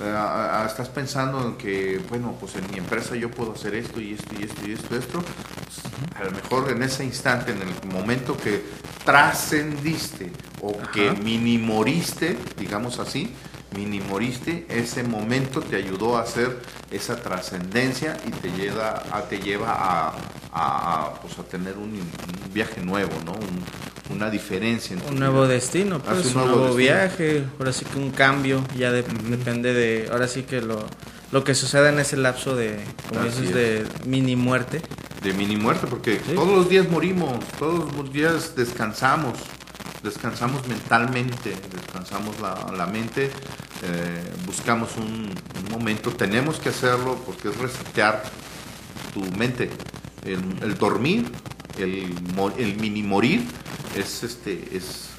Eh, 0.00 0.64
estás 0.66 0.88
pensando 0.88 1.46
en 1.46 1.56
que, 1.56 2.00
bueno, 2.08 2.34
pues 2.40 2.56
en 2.56 2.68
mi 2.70 2.78
empresa 2.78 3.14
yo 3.14 3.30
puedo 3.30 3.52
hacer 3.52 3.74
esto 3.74 4.00
y 4.00 4.14
esto 4.14 4.34
y 4.38 4.44
esto 4.44 4.66
y 4.66 4.72
esto, 4.72 4.96
esto. 4.96 5.22
A 6.16 6.24
lo 6.24 6.30
mejor 6.30 6.70
en 6.70 6.82
ese 6.82 7.04
instante, 7.04 7.52
en 7.52 7.62
el 7.62 7.92
momento 7.92 8.36
que 8.36 8.62
trascendiste 9.04 10.30
o 10.60 10.76
que 10.92 11.12
minimoriste, 11.12 12.36
digamos 12.58 12.98
así, 12.98 13.32
minimoriste, 13.76 14.66
ese 14.68 15.02
momento 15.02 15.60
te 15.60 15.76
ayudó 15.76 16.16
a 16.16 16.22
hacer 16.22 16.58
esa 16.90 17.16
trascendencia 17.16 18.16
y 18.26 18.30
te 18.30 18.50
lleva 18.50 19.02
a, 19.12 19.22
te 19.22 19.38
lleva 19.38 20.14
a, 20.52 21.14
pues 21.22 21.38
a 21.38 21.42
tener 21.44 21.76
un, 21.76 22.00
viaje 22.52 22.80
nuevo, 22.80 23.12
¿no? 23.24 23.32
una 24.12 24.28
diferencia. 24.28 24.96
un 25.08 25.20
nuevo 25.20 25.46
destino, 25.46 26.00
pues, 26.00 26.34
un 26.34 26.44
nuevo, 26.44 26.74
viaje, 26.74 27.44
ahora 27.58 27.72
sí 27.72 27.84
que 27.84 27.98
un 27.98 28.10
cambio, 28.10 28.64
ya 28.76 28.90
depende 28.90 29.72
de, 29.72 30.08
ahora 30.10 30.26
sí 30.26 30.42
que 30.42 30.60
lo, 30.60 30.84
lo 31.30 31.44
que 31.44 31.54
suceda 31.54 31.90
en 31.90 32.00
ese 32.00 32.16
lapso 32.16 32.56
de, 32.56 32.76
como 33.08 33.22
dices, 33.24 33.54
de 33.54 33.86
mini 34.04 34.34
muerte. 34.34 34.82
De 35.22 35.32
mini 35.34 35.56
muerte, 35.56 35.86
porque 35.86 36.16
todos 36.16 36.48
los 36.48 36.68
días 36.68 36.88
morimos, 36.88 37.44
todos 37.58 37.92
los 37.94 38.10
días 38.12 38.56
descansamos 38.56 39.34
descansamos 40.02 40.66
mentalmente, 40.66 41.54
descansamos 41.72 42.36
la, 42.40 42.86
mente, 42.86 43.30
eh, 43.82 44.32
buscamos 44.46 44.96
un, 44.96 45.34
momento, 45.70 46.10
tenemos 46.10 46.58
que 46.58 46.70
hacerlo 46.70 47.16
porque 47.24 47.48
es 47.48 47.56
resetear 47.56 48.22
tu 49.14 49.20
mente. 49.36 49.70
El, 50.24 50.76
dormir, 50.76 51.30
el, 51.78 52.14
el 52.58 52.76
mini 52.76 53.02
morir, 53.02 53.44
es 53.96 54.22
este, 54.22 54.76
es 54.76 55.09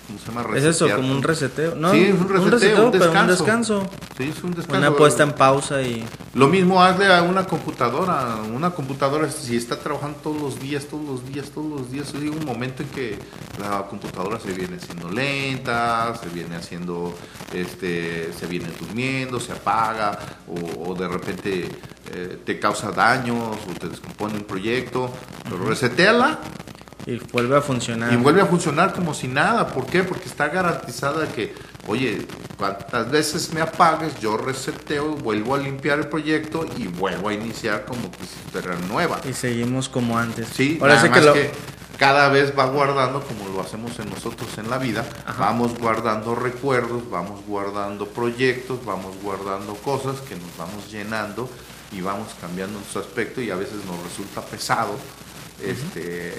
es 0.56 0.64
eso, 0.64 0.90
como 0.96 1.12
un 1.12 1.24
reseteo. 1.24 1.76
No, 1.76 1.92
sí, 1.92 2.12
un 2.12 2.28
reseteo, 2.28 2.86
un, 2.86 2.92
descanso. 2.92 3.22
un 3.22 3.28
descanso. 3.28 3.90
Sí, 4.18 4.32
es 4.36 4.44
un 4.44 4.52
descanso. 4.52 4.88
Una 4.88 4.98
puesta 4.98 5.24
en 5.24 5.34
pausa 5.34 5.82
y... 5.82 6.06
Lo 6.34 6.48
mismo 6.48 6.82
hazle 6.82 7.14
a 7.14 7.22
una 7.24 7.46
computadora. 7.46 8.38
Una 8.54 8.72
computadora, 8.72 9.30
si 9.30 9.56
está 9.56 9.78
trabajando 9.78 10.20
todos 10.24 10.42
los 10.42 10.60
días, 10.60 10.86
todos 10.86 11.06
los 11.06 11.26
días, 11.28 11.50
todos 11.50 11.80
los 11.80 11.92
días, 11.92 12.14
hay 12.16 12.30
un 12.30 12.46
momento 12.46 12.84
en 12.84 12.90
que 12.90 13.18
la 13.60 13.84
computadora 13.88 14.40
se 14.40 14.52
viene 14.54 14.80
siendo 14.80 15.10
lenta, 15.10 16.16
se 16.16 16.30
viene 16.30 16.56
haciendo, 16.56 17.14
este, 17.54 18.32
se 18.34 18.46
viene 18.48 18.68
durmiendo, 18.80 19.40
se 19.40 19.52
apaga, 19.52 20.18
o, 20.86 20.94
de 20.94 21.08
repente 21.08 21.70
eh, 22.14 22.40
te 22.46 22.60
causa 22.60 22.92
daños, 22.92 23.58
o 23.70 23.80
te 23.80 23.90
descompone 23.90 24.36
un 24.36 24.44
proyecto. 24.44 25.12
Pero 25.44 25.66
reseteala 25.66 26.40
y 27.06 27.18
vuelve 27.32 27.58
a 27.58 27.62
funcionar. 27.62 28.14
Y 28.14 28.16
vuelve 28.18 28.42
a 28.42 28.46
funcionar 28.46 28.94
como 28.94 29.14
si 29.14 29.28
nada. 29.28 29.68
¿Por 29.68 29.86
qué? 29.86 30.04
Porque 30.04 30.26
está 30.26 30.48
garantizada 30.50 31.28
que, 31.28 31.54
oye, 31.88 32.28
cuantas 32.58 33.10
veces 33.10 33.54
me 33.54 33.62
apagues, 33.62 34.20
yo 34.20 34.38
reseteo, 34.38 35.16
vuelvo 35.16 35.56
a 35.56 35.58
limpiar 35.58 36.00
el 36.00 36.08
proyecto 36.08 36.66
y 36.78 36.88
vuelvo 36.88 37.30
a 37.30 37.34
iniciar 37.34 37.86
como 37.86 38.02
si 38.04 38.52
fuera 38.52 38.76
nueva. 38.88 39.20
Y 39.28 39.34
seguimos 39.34 39.90
como 39.90 40.18
antes. 40.18 40.48
Sí, 40.54 40.78
Ahora 40.82 41.02
sí 41.02 41.10
que, 41.10 41.22
lo... 41.22 41.34
que, 41.34 41.52
cada 41.98 42.30
vez 42.30 42.54
va 42.58 42.66
guardando, 42.66 43.22
como 43.22 43.48
lo 43.50 43.62
hacemos 43.62 44.00
en 44.00 44.10
nosotros 44.10 44.58
en 44.58 44.70
la 44.70 44.80
vida, 44.80 45.08
vamos 45.38 45.78
guardando 45.78 46.34
recuerdos, 46.34 47.10
vamos 47.10 47.42
guardando 47.46 48.08
proyectos, 48.08 48.84
vamos 48.86 49.16
guardando 49.22 49.76
cosas 49.76 50.20
que 50.22 50.36
nos 50.36 50.58
vamos 50.58 50.92
llenando 50.92 51.48
y 51.92 52.02
vamos 52.02 52.30
cambiando 52.40 52.80
su 52.92 52.98
aspecto 52.98 53.42
y 53.42 53.52
a 53.52 53.56
veces 53.56 53.86
nos 53.86 54.02
resulta 54.04 54.42
pesado 54.42 54.96
este, 55.64 56.34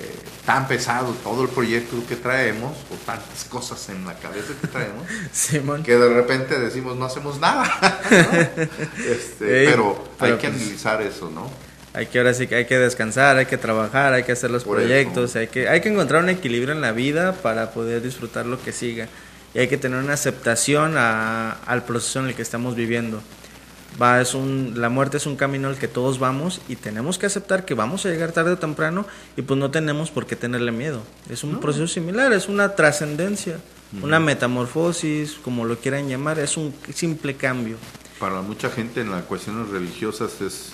tan 0.44 0.66
pesado 0.66 1.14
todo 1.22 1.42
el 1.42 1.48
proyecto 1.48 1.96
que 2.08 2.16
traemos, 2.16 2.72
o 2.90 2.94
tantas 3.06 3.44
cosas 3.44 3.88
en 3.88 4.04
la 4.06 4.14
cabeza 4.14 4.52
que 4.60 4.66
traemos, 4.66 5.06
que 5.84 5.96
de 5.96 6.08
repente 6.14 6.58
decimos 6.58 6.96
no 6.96 7.04
hacemos 7.04 7.38
nada. 7.40 7.70
Este, 9.02 9.66
pero, 9.66 10.04
hay 10.18 10.32
que 10.32 10.48
pues, 10.48 10.62
analizar 10.62 11.02
eso, 11.02 11.30
¿no? 11.30 11.50
Hay 11.94 12.06
que 12.06 12.18
ahora 12.18 12.32
sí 12.32 12.46
que 12.46 12.54
hay 12.54 12.64
que 12.64 12.78
descansar, 12.78 13.36
hay 13.36 13.46
que 13.46 13.58
trabajar, 13.58 14.14
hay 14.14 14.22
que 14.22 14.32
hacer 14.32 14.50
los 14.50 14.64
proyectos, 14.64 15.36
hay 15.36 15.48
que, 15.48 15.68
hay 15.68 15.80
que 15.80 15.90
encontrar 15.90 16.22
un 16.22 16.30
equilibrio 16.30 16.72
en 16.72 16.80
la 16.80 16.92
vida 16.92 17.32
para 17.34 17.72
poder 17.72 18.02
disfrutar 18.02 18.46
lo 18.46 18.62
que 18.62 18.72
siga. 18.72 19.08
Y 19.54 19.58
hay 19.58 19.68
que 19.68 19.76
tener 19.76 20.02
una 20.02 20.14
aceptación 20.14 20.96
al 20.96 21.84
proceso 21.84 22.20
en 22.20 22.28
el 22.28 22.34
que 22.34 22.42
estamos 22.42 22.74
viviendo 22.74 23.22
va 24.00 24.20
es 24.20 24.34
un 24.34 24.74
la 24.76 24.88
muerte 24.88 25.16
es 25.16 25.26
un 25.26 25.36
camino 25.36 25.68
al 25.68 25.76
que 25.76 25.88
todos 25.88 26.18
vamos 26.18 26.60
y 26.68 26.76
tenemos 26.76 27.18
que 27.18 27.26
aceptar 27.26 27.64
que 27.64 27.74
vamos 27.74 28.06
a 28.06 28.10
llegar 28.10 28.32
tarde 28.32 28.52
o 28.52 28.58
temprano 28.58 29.06
y 29.36 29.42
pues 29.42 29.58
no 29.58 29.70
tenemos 29.70 30.10
por 30.10 30.26
qué 30.26 30.36
tenerle 30.36 30.72
miedo. 30.72 31.02
Es 31.28 31.44
un 31.44 31.60
proceso 31.60 31.86
similar 31.86 32.32
es 32.32 32.48
una 32.48 32.74
trascendencia 32.74 33.58
una 34.00 34.20
metamorfosis 34.20 35.34
como 35.44 35.64
lo 35.64 35.78
quieran 35.78 36.08
llamar 36.08 36.38
es 36.38 36.56
un 36.56 36.74
simple 36.94 37.36
cambio. 37.36 37.76
Para 38.18 38.40
mucha 38.40 38.70
gente 38.70 39.00
en 39.00 39.10
las 39.10 39.24
cuestiones 39.24 39.68
religiosas 39.68 40.40
es 40.40 40.72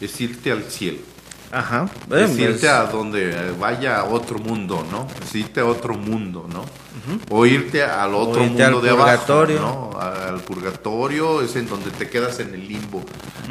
es 0.00 0.20
irte 0.20 0.50
al 0.50 0.64
cielo 0.64 1.13
Ajá. 1.54 1.88
es 2.10 2.38
irte 2.38 2.68
a 2.68 2.84
donde 2.84 3.52
vaya 3.58 4.00
a 4.00 4.04
otro 4.04 4.38
mundo, 4.38 4.84
¿no? 4.90 5.06
Es 5.22 5.34
irte 5.34 5.60
a 5.60 5.66
otro 5.66 5.94
mundo, 5.94 6.46
¿no? 6.52 6.64
O 7.30 7.46
irte 7.46 7.84
al 7.84 8.14
otro 8.14 8.42
mundo 8.42 8.80
de 8.80 8.90
purgatorio. 8.90 9.58
abajo, 9.60 9.90
¿no? 9.92 10.00
Al 10.00 10.40
purgatorio 10.40 11.42
es 11.42 11.54
en 11.56 11.68
donde 11.68 11.90
te 11.90 12.08
quedas 12.08 12.40
en 12.40 12.54
el 12.54 12.66
limbo. 12.66 13.04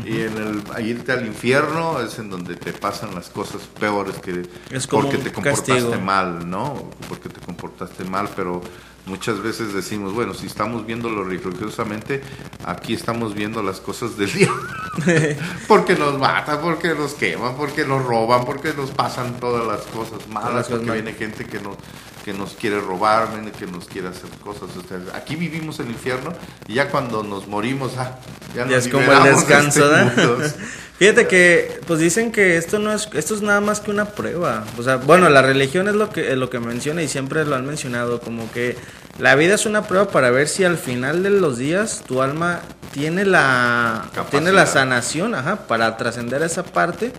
Y 0.06 0.22
en 0.22 0.38
el 0.38 0.86
irte 0.86 1.12
al 1.12 1.26
infierno 1.26 2.02
es 2.02 2.20
en 2.20 2.30
donde 2.30 2.56
te 2.56 2.74
pasan 2.74 3.16
las 3.16 3.30
cosas 3.30 3.62
peores 3.80 4.16
que 4.16 4.44
es 4.70 4.88
porque 4.88 5.18
te 5.18 5.32
comportaste 5.32 5.98
mal, 5.98 6.50
¿no? 6.50 6.90
Porque 7.08 7.30
te 7.30 7.40
comportaste 7.40 8.04
mal, 8.04 8.30
pero 8.36 8.62
muchas 9.06 9.42
veces 9.42 9.74
decimos, 9.74 10.14
bueno, 10.14 10.34
si 10.34 10.48
estamos 10.48 10.86
viéndolo 10.86 11.24
religiosamente, 11.24 12.22
aquí 12.66 12.94
estamos 12.94 13.34
viendo 13.34 13.62
las 13.62 13.80
cosas 13.80 14.18
del 14.18 14.32
diablo. 14.34 14.70
porque 15.68 15.96
nos 15.96 16.18
matan, 16.20 16.60
porque 16.62 16.94
nos 16.96 17.14
queman, 17.14 17.56
porque 17.56 17.86
nos 17.86 18.04
roban, 18.04 18.46
porque 18.46 18.74
nos 18.74 18.92
pasan 18.92 19.40
todas 19.40 19.66
las 19.68 19.82
cosas 19.88 20.28
malas, 20.28 20.68
porque 20.68 20.92
viene 20.92 21.14
gente 21.14 21.46
que 21.46 21.60
nos, 21.60 21.78
que 22.24 22.34
nos 22.34 22.54
quiere 22.54 22.80
robar, 22.80 23.28
que 23.58 23.68
nos 23.68 23.86
quiere 23.86 24.08
hacer 24.08 24.30
cosas. 24.44 24.70
aquí 25.14 25.36
vivimos 25.36 25.80
el 25.80 25.88
infierno 25.88 26.34
y 26.68 26.76
ya 26.76 26.90
cuando 26.90 27.24
nos 27.24 27.48
morimos, 27.48 27.94
ah, 27.98 28.18
ya, 28.56 28.64
es 28.78 28.88
como 28.88 29.12
el 29.12 29.24
descanso, 29.24 29.94
este 29.96 30.60
Fíjate 31.00 31.28
que, 31.28 31.82
pues 31.86 32.00
dicen 32.00 32.32
que 32.32 32.56
esto 32.56 32.80
no 32.80 32.94
es, 32.94 33.10
esto 33.14 33.36
es 33.36 33.42
nada 33.42 33.60
más 33.60 33.82
que 33.82 33.92
una 33.92 34.06
prueba. 34.06 34.64
O 34.78 34.84
sea, 34.84 34.98
bueno, 34.98 35.28
la 35.28 35.42
religión 35.42 35.88
es 35.88 35.96
lo 35.96 36.12
que, 36.12 36.36
lo 36.36 36.50
que 36.50 36.60
menciona 36.60 37.02
y 37.02 37.08
siempre 37.08 37.44
lo 37.46 37.56
han 37.56 37.66
mencionado, 37.66 38.22
como 38.22 38.50
que 38.52 38.78
la 39.20 39.36
vida 39.36 39.56
es 39.56 39.66
una 39.66 39.84
prueba 39.88 40.08
para 40.08 40.30
ver 40.30 40.48
si 40.48 40.64
al 40.64 40.78
final 40.78 41.24
de 41.24 41.32
los 41.32 41.58
días 41.58 42.04
tu 42.08 42.22
alma 42.22 42.62
tiene 42.92 43.26
la, 43.26 44.06
tiene 44.30 44.54
la 44.54 44.66
sanación, 44.66 45.36
ajá, 45.36 45.68
para 45.68 45.98
trascender 45.98 46.42
esa 46.44 46.64
parte. 46.64 47.12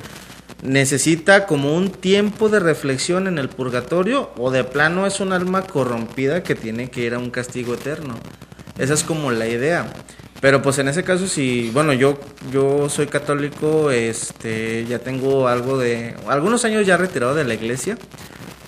Necesita 0.65 1.45
como 1.45 1.77
un 1.77 1.91
tiempo 1.91 2.49
de 2.49 2.59
reflexión 2.59 3.27
en 3.27 3.37
el 3.37 3.51
purgatorio 3.51 4.31
o 4.39 4.51
de 4.51 4.65
plano 4.65 5.07
es 5.07 5.21
un 5.21 5.35
alma 5.35 5.61
corrompida 5.61 6.43
que 6.43 6.55
tiene 6.55 6.89
que 6.89 7.03
ir 7.03 7.13
a 7.13 7.19
un 7.19 7.29
castigo 7.29 7.75
eterno. 7.75 8.15
Esa 8.79 8.95
es 8.95 9.05
como 9.05 9.31
la 9.31 9.47
idea. 9.47 9.93
Pero 10.41 10.63
pues 10.63 10.79
en 10.79 10.89
ese 10.89 11.05
caso 11.05 11.27
si, 11.27 11.71
bueno, 11.75 11.93
yo 11.93 12.19
yo 12.51 12.89
soy 12.89 13.09
católico, 13.09 13.91
este, 13.91 14.87
ya 14.87 15.01
tengo 15.01 15.49
algo 15.49 15.77
de 15.77 16.15
algunos 16.29 16.65
años 16.65 16.87
ya 16.87 16.97
retirado 16.97 17.35
de 17.35 17.45
la 17.45 17.53
iglesia. 17.53 17.99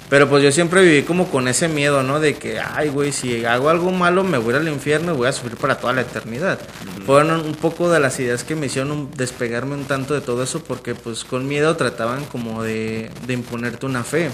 Pero 0.08 0.28
pues 0.28 0.42
yo 0.42 0.52
siempre 0.52 0.82
viví 0.82 1.02
como 1.02 1.28
con 1.30 1.48
ese 1.48 1.68
miedo, 1.68 2.02
¿no? 2.02 2.20
De 2.20 2.34
que, 2.34 2.60
ay, 2.60 2.90
güey, 2.90 3.12
si 3.12 3.44
hago 3.44 3.68
algo 3.68 3.90
malo 3.90 4.22
me 4.22 4.38
voy 4.38 4.54
al 4.54 4.68
infierno 4.68 5.12
y 5.12 5.16
voy 5.16 5.28
a 5.28 5.32
sufrir 5.32 5.56
para 5.56 5.78
toda 5.78 5.92
la 5.92 6.02
eternidad. 6.02 6.58
Fueron 7.04 7.40
un 7.40 7.54
poco 7.54 7.90
de 7.90 7.98
las 7.98 8.18
ideas 8.20 8.44
que 8.44 8.54
me 8.54 8.66
hicieron 8.66 9.10
despegarme 9.16 9.74
un 9.74 9.84
tanto 9.84 10.14
de 10.14 10.20
todo 10.20 10.42
eso 10.42 10.62
porque 10.62 10.94
pues 10.94 11.24
con 11.24 11.48
miedo 11.48 11.76
trataban 11.76 12.24
como 12.24 12.62
de, 12.62 13.10
de 13.26 13.34
imponerte 13.34 13.86
una 13.86 14.04
fe 14.04 14.30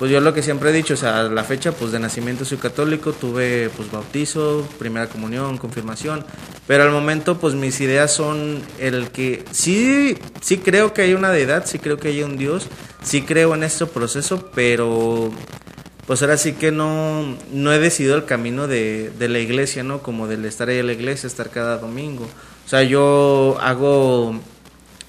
pues 0.00 0.10
yo 0.10 0.18
lo 0.22 0.32
que 0.32 0.42
siempre 0.42 0.70
he 0.70 0.72
dicho, 0.72 0.94
o 0.94 0.96
sea, 0.96 1.24
la 1.24 1.44
fecha 1.44 1.72
pues 1.72 1.92
de 1.92 1.98
nacimiento 1.98 2.46
soy 2.46 2.56
católico, 2.56 3.12
tuve 3.12 3.68
pues 3.76 3.92
bautizo, 3.92 4.66
primera 4.78 5.10
comunión, 5.10 5.58
confirmación, 5.58 6.24
pero 6.66 6.84
al 6.84 6.90
momento 6.90 7.38
pues 7.38 7.52
mis 7.52 7.78
ideas 7.82 8.10
son 8.10 8.62
el 8.78 9.10
que 9.10 9.44
sí, 9.50 10.16
sí 10.40 10.56
creo 10.56 10.94
que 10.94 11.02
hay 11.02 11.12
una 11.12 11.28
deidad, 11.28 11.66
sí 11.66 11.78
creo 11.78 11.98
que 11.98 12.08
hay 12.08 12.22
un 12.22 12.38
Dios, 12.38 12.66
sí 13.02 13.20
creo 13.20 13.54
en 13.54 13.62
este 13.62 13.84
proceso, 13.84 14.48
pero 14.54 15.30
pues 16.06 16.22
ahora 16.22 16.38
sí 16.38 16.54
que 16.54 16.72
no, 16.72 17.36
no 17.52 17.70
he 17.70 17.78
decidido 17.78 18.16
el 18.16 18.24
camino 18.24 18.68
de, 18.68 19.10
de 19.18 19.28
la 19.28 19.38
iglesia, 19.38 19.82
¿no? 19.82 20.00
Como 20.02 20.28
del 20.28 20.46
estar 20.46 20.70
ahí 20.70 20.78
en 20.78 20.86
la 20.86 20.94
iglesia, 20.94 21.26
estar 21.26 21.50
cada 21.50 21.76
domingo. 21.76 22.24
O 22.24 22.68
sea, 22.70 22.82
yo 22.84 23.58
hago 23.60 24.40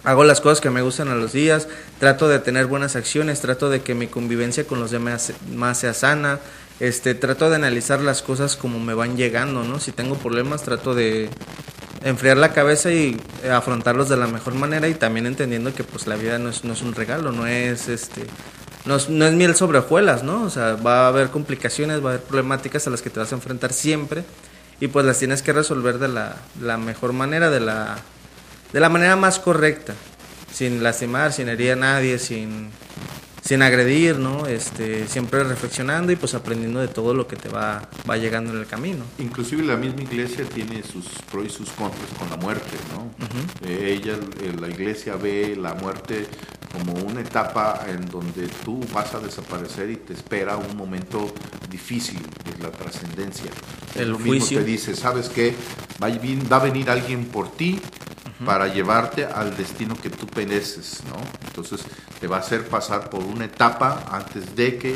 hago 0.04 0.24
las 0.24 0.42
cosas 0.42 0.62
que 0.62 0.70
me 0.70 0.82
gustan 0.82 1.10
a 1.10 1.16
los 1.16 1.34
días, 1.34 1.68
trato 2.00 2.28
de 2.28 2.40
tener 2.40 2.66
buenas 2.66 2.96
acciones, 2.96 3.42
trato 3.42 3.70
de 3.70 3.82
que 3.82 3.96
mi 3.96 4.08
convivencia 4.08 4.66
con 4.66 4.80
los 4.80 4.92
demás 4.92 5.34
más 5.54 5.80
sea 5.80 5.94
sana, 5.94 6.40
este, 6.80 7.14
trato 7.14 7.50
de 7.50 7.58
analizar 7.58 8.02
las 8.02 8.22
cosas 8.22 8.56
como 8.56 8.80
me 8.80 8.94
van 8.94 9.16
llegando, 9.16 9.64
¿no? 9.64 9.80
Si 9.80 9.92
tengo 9.92 10.16
problemas, 10.16 10.64
trato 10.64 10.96
de 10.96 11.30
enfriar 12.04 12.38
la 12.38 12.54
cabeza 12.54 12.92
y 12.92 13.20
afrontarlos 13.52 14.10
de 14.10 14.18
la 14.18 14.28
mejor 14.28 14.56
manera 14.56 14.88
y 14.88 14.96
también 14.96 15.28
entendiendo 15.28 15.74
que 15.76 15.84
pues 15.84 16.08
la 16.08 16.16
vida 16.16 16.40
no 16.40 16.50
es, 16.50 16.64
no 16.64 16.74
es 16.74 16.82
un 16.82 16.96
regalo, 16.96 17.32
no 17.32 17.46
es 17.46 17.88
este 17.88 18.26
no 18.86 18.96
es, 18.96 19.10
no 19.10 19.26
es 19.26 19.34
miel 19.34 19.56
sobre 19.56 19.78
hojuelas, 19.78 20.24
¿no? 20.24 20.44
O 20.44 20.50
sea, 20.50 20.74
va 20.74 21.06
a 21.06 21.08
haber 21.10 21.30
complicaciones, 21.30 22.04
va 22.04 22.10
a 22.10 22.14
haber 22.14 22.26
problemáticas 22.26 22.88
a 22.88 22.90
las 22.90 23.04
que 23.04 23.12
te 23.12 23.20
vas 23.20 23.32
a 23.32 23.36
enfrentar 23.36 23.74
siempre 23.74 24.24
y 24.80 24.88
pues 24.88 25.06
las 25.06 25.20
tienes 25.20 25.44
que 25.44 25.54
resolver 25.54 26.00
de 26.00 26.08
la, 26.08 26.38
la 26.60 26.78
mejor 26.78 27.14
manera, 27.14 27.52
de 27.52 27.60
la 27.60 28.00
de 28.74 28.80
la 28.80 28.90
manera 28.90 29.16
más 29.16 29.40
correcta, 29.40 29.94
sin 30.52 30.84
lastimar, 30.84 31.34
sin 31.34 31.50
herir 31.50 31.74
a 31.74 31.76
nadie, 31.76 32.20
sin, 32.20 32.70
sin 33.42 33.62
agredir, 33.62 34.18
¿no? 34.18 34.46
Este, 34.46 35.08
siempre 35.08 35.44
reflexionando 35.44 36.12
y 36.12 36.16
pues 36.16 36.34
aprendiendo 36.36 36.80
de 36.80 36.88
todo 36.88 37.14
lo 37.14 37.28
que 37.28 37.36
te 37.36 37.50
va, 37.50 37.90
va 38.10 38.18
llegando 38.18 38.54
en 38.54 38.60
el 38.60 38.68
camino. 38.68 39.04
Inclusive 39.20 39.64
la 39.64 39.76
misma 39.76 40.04
iglesia 40.04 40.46
tiene 40.46 40.84
sus 40.84 41.06
pros 41.30 41.46
y 41.46 41.50
sus 41.50 41.70
contras 41.72 42.10
con 42.18 42.30
la 42.30 42.38
muerte, 42.38 42.78
¿no? 42.94 43.12
Eh, 43.68 43.98
ella, 44.00 44.14
eh, 44.42 44.54
la 44.60 44.68
iglesia 44.68 45.16
ve 45.16 45.58
la 45.60 45.74
muerte 45.74 46.28
como 46.72 46.94
una 46.94 47.22
etapa 47.22 47.86
en 47.90 48.06
donde 48.06 48.48
tú 48.64 48.80
vas 48.94 49.14
a 49.14 49.20
desaparecer 49.20 49.90
y 49.90 49.98
te 49.98 50.14
espera 50.14 50.56
un 50.56 50.78
momento 50.78 51.34
difícil, 51.70 52.20
es 52.48 52.64
la 52.64 52.72
trascendencia. 52.72 53.52
El 53.96 54.14
juicio. 54.14 54.60
te 54.60 54.64
dice, 54.64 54.96
¿sabes 54.96 55.28
qué? 55.28 55.54
Va 56.02 56.08
a 56.08 56.60
venir 56.60 56.90
alguien 56.90 57.26
por 57.26 57.52
ti 57.52 57.82
para 58.46 58.68
llevarte 58.68 59.26
al 59.26 59.56
destino 59.56 59.96
que 59.96 60.10
tú 60.10 60.28
mereces, 60.36 61.04
¿no? 61.08 61.18
Entonces 61.48 61.82
te 62.20 62.28
va 62.28 62.38
a 62.38 62.40
hacer 62.40 62.68
pasar 62.68 63.10
por 63.10 63.24
una 63.24 63.46
etapa 63.46 64.06
antes 64.12 64.56
de 64.56 64.78
que 64.78 64.96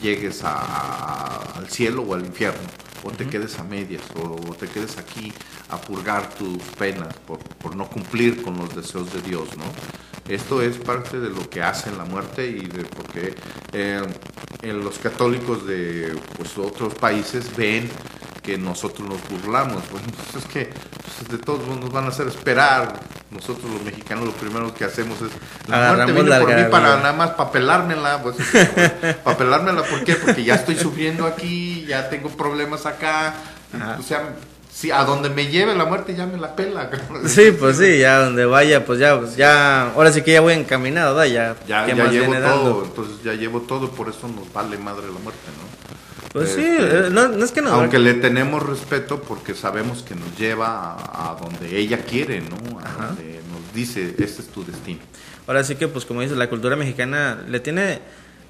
llegues 0.00 0.42
al 0.44 1.68
cielo 1.68 2.02
o 2.02 2.14
al 2.14 2.24
infierno, 2.24 2.60
o 3.04 3.10
te 3.10 3.26
quedes 3.26 3.58
a 3.58 3.64
medias, 3.64 4.02
o, 4.16 4.54
te 4.54 4.66
quedes 4.66 4.98
aquí 4.98 5.32
a 5.68 5.76
purgar 5.78 6.28
tus 6.34 6.62
penas 6.78 7.14
por, 7.26 7.38
por, 7.38 7.76
no 7.76 7.88
cumplir 7.88 8.42
con 8.42 8.56
los 8.56 8.74
deseos 8.74 9.12
de 9.12 9.22
Dios, 9.22 9.48
¿no? 9.56 9.64
Esto 10.28 10.60
es 10.60 10.76
parte 10.78 11.20
de 11.20 11.30
lo 11.30 11.48
que 11.48 11.62
hace 11.62 11.90
la 11.92 12.04
muerte 12.04 12.48
y 12.48 12.66
de 12.66 12.82
porque 12.84 13.34
eh, 13.72 14.02
en 14.62 14.80
los 14.84 14.98
católicos 14.98 15.64
de 15.66 16.18
pues, 16.36 16.58
otros 16.58 16.94
países 16.94 17.54
ven 17.56 17.88
que 18.46 18.56
nosotros 18.56 19.08
nos 19.08 19.18
burlamos. 19.28 19.82
Bueno, 19.90 20.06
pues 20.32 20.44
es 20.44 20.50
que 20.50 20.70
pues, 20.70 21.28
de 21.28 21.38
todos 21.38 21.66
nos 21.66 21.90
van 21.90 22.04
a 22.04 22.08
hacer 22.08 22.28
esperar. 22.28 23.00
Nosotros 23.32 23.68
los 23.70 23.82
mexicanos 23.82 24.24
lo 24.26 24.32
primero 24.32 24.72
que 24.72 24.84
hacemos 24.84 25.20
es 25.20 25.32
la 25.68 25.92
muerte 25.92 26.12
vino 26.12 26.38
por 26.38 26.54
mí 26.54 26.62
para 26.70 26.96
nada 26.96 27.12
más 27.12 27.30
papelármela, 27.30 28.22
pues, 28.22 28.36
papelármela, 29.24 29.82
¿por 29.82 30.04
qué? 30.04 30.14
Porque 30.14 30.44
ya 30.44 30.54
estoy 30.54 30.76
sufriendo 30.76 31.26
aquí, 31.26 31.84
ya 31.88 32.08
tengo 32.08 32.28
problemas 32.28 32.86
acá, 32.86 33.34
o 33.98 34.02
sea, 34.02 34.36
si 34.72 34.92
a 34.92 35.02
donde 35.02 35.28
me 35.28 35.48
lleve 35.48 35.74
la 35.74 35.86
muerte 35.86 36.14
ya 36.14 36.26
me 36.26 36.38
la 36.38 36.54
pela. 36.54 36.88
Sí, 37.26 37.50
pues 37.50 37.78
sí, 37.78 37.98
ya 37.98 38.18
donde 38.20 38.44
vaya, 38.44 38.86
pues 38.86 39.00
ya, 39.00 39.18
pues 39.18 39.36
ya, 39.36 39.90
ahora 39.90 40.12
sí 40.12 40.22
que 40.22 40.32
ya 40.32 40.40
voy 40.40 40.54
encaminado, 40.54 41.22
ya, 41.24 41.56
ya, 41.66 41.86
ya 41.86 42.06
llevo 42.06 42.32
todo, 42.32 42.84
entonces 42.84 43.16
ya 43.24 43.32
llevo 43.32 43.62
todo, 43.62 43.90
por 43.90 44.08
eso 44.08 44.28
nos 44.28 44.52
vale 44.52 44.78
madre 44.78 45.06
la 45.06 45.18
muerte, 45.18 45.48
¿no? 45.58 45.75
Pues 46.36 46.50
sí, 46.50 46.60
este, 46.60 47.06
eh, 47.06 47.10
no, 47.10 47.42
es 47.42 47.50
que 47.50 47.62
no. 47.62 47.70
Aunque 47.70 47.98
le 47.98 48.12
tenemos 48.12 48.62
respeto 48.62 49.22
porque 49.22 49.54
sabemos 49.54 50.02
que 50.02 50.14
nos 50.14 50.36
lleva 50.38 50.94
a, 50.94 51.34
donde 51.40 51.78
ella 51.78 52.02
quiere, 52.04 52.42
¿no? 52.42 52.78
A 52.80 53.06
donde 53.06 53.40
nos 53.50 53.74
dice, 53.74 54.14
este 54.18 54.42
es 54.42 54.48
tu 54.48 54.62
destino. 54.62 55.00
Ahora 55.46 55.64
sí 55.64 55.76
que, 55.76 55.88
pues 55.88 56.04
como 56.04 56.20
dices, 56.20 56.36
la 56.36 56.50
cultura 56.50 56.76
mexicana 56.76 57.42
le 57.48 57.58
tiene... 57.60 58.00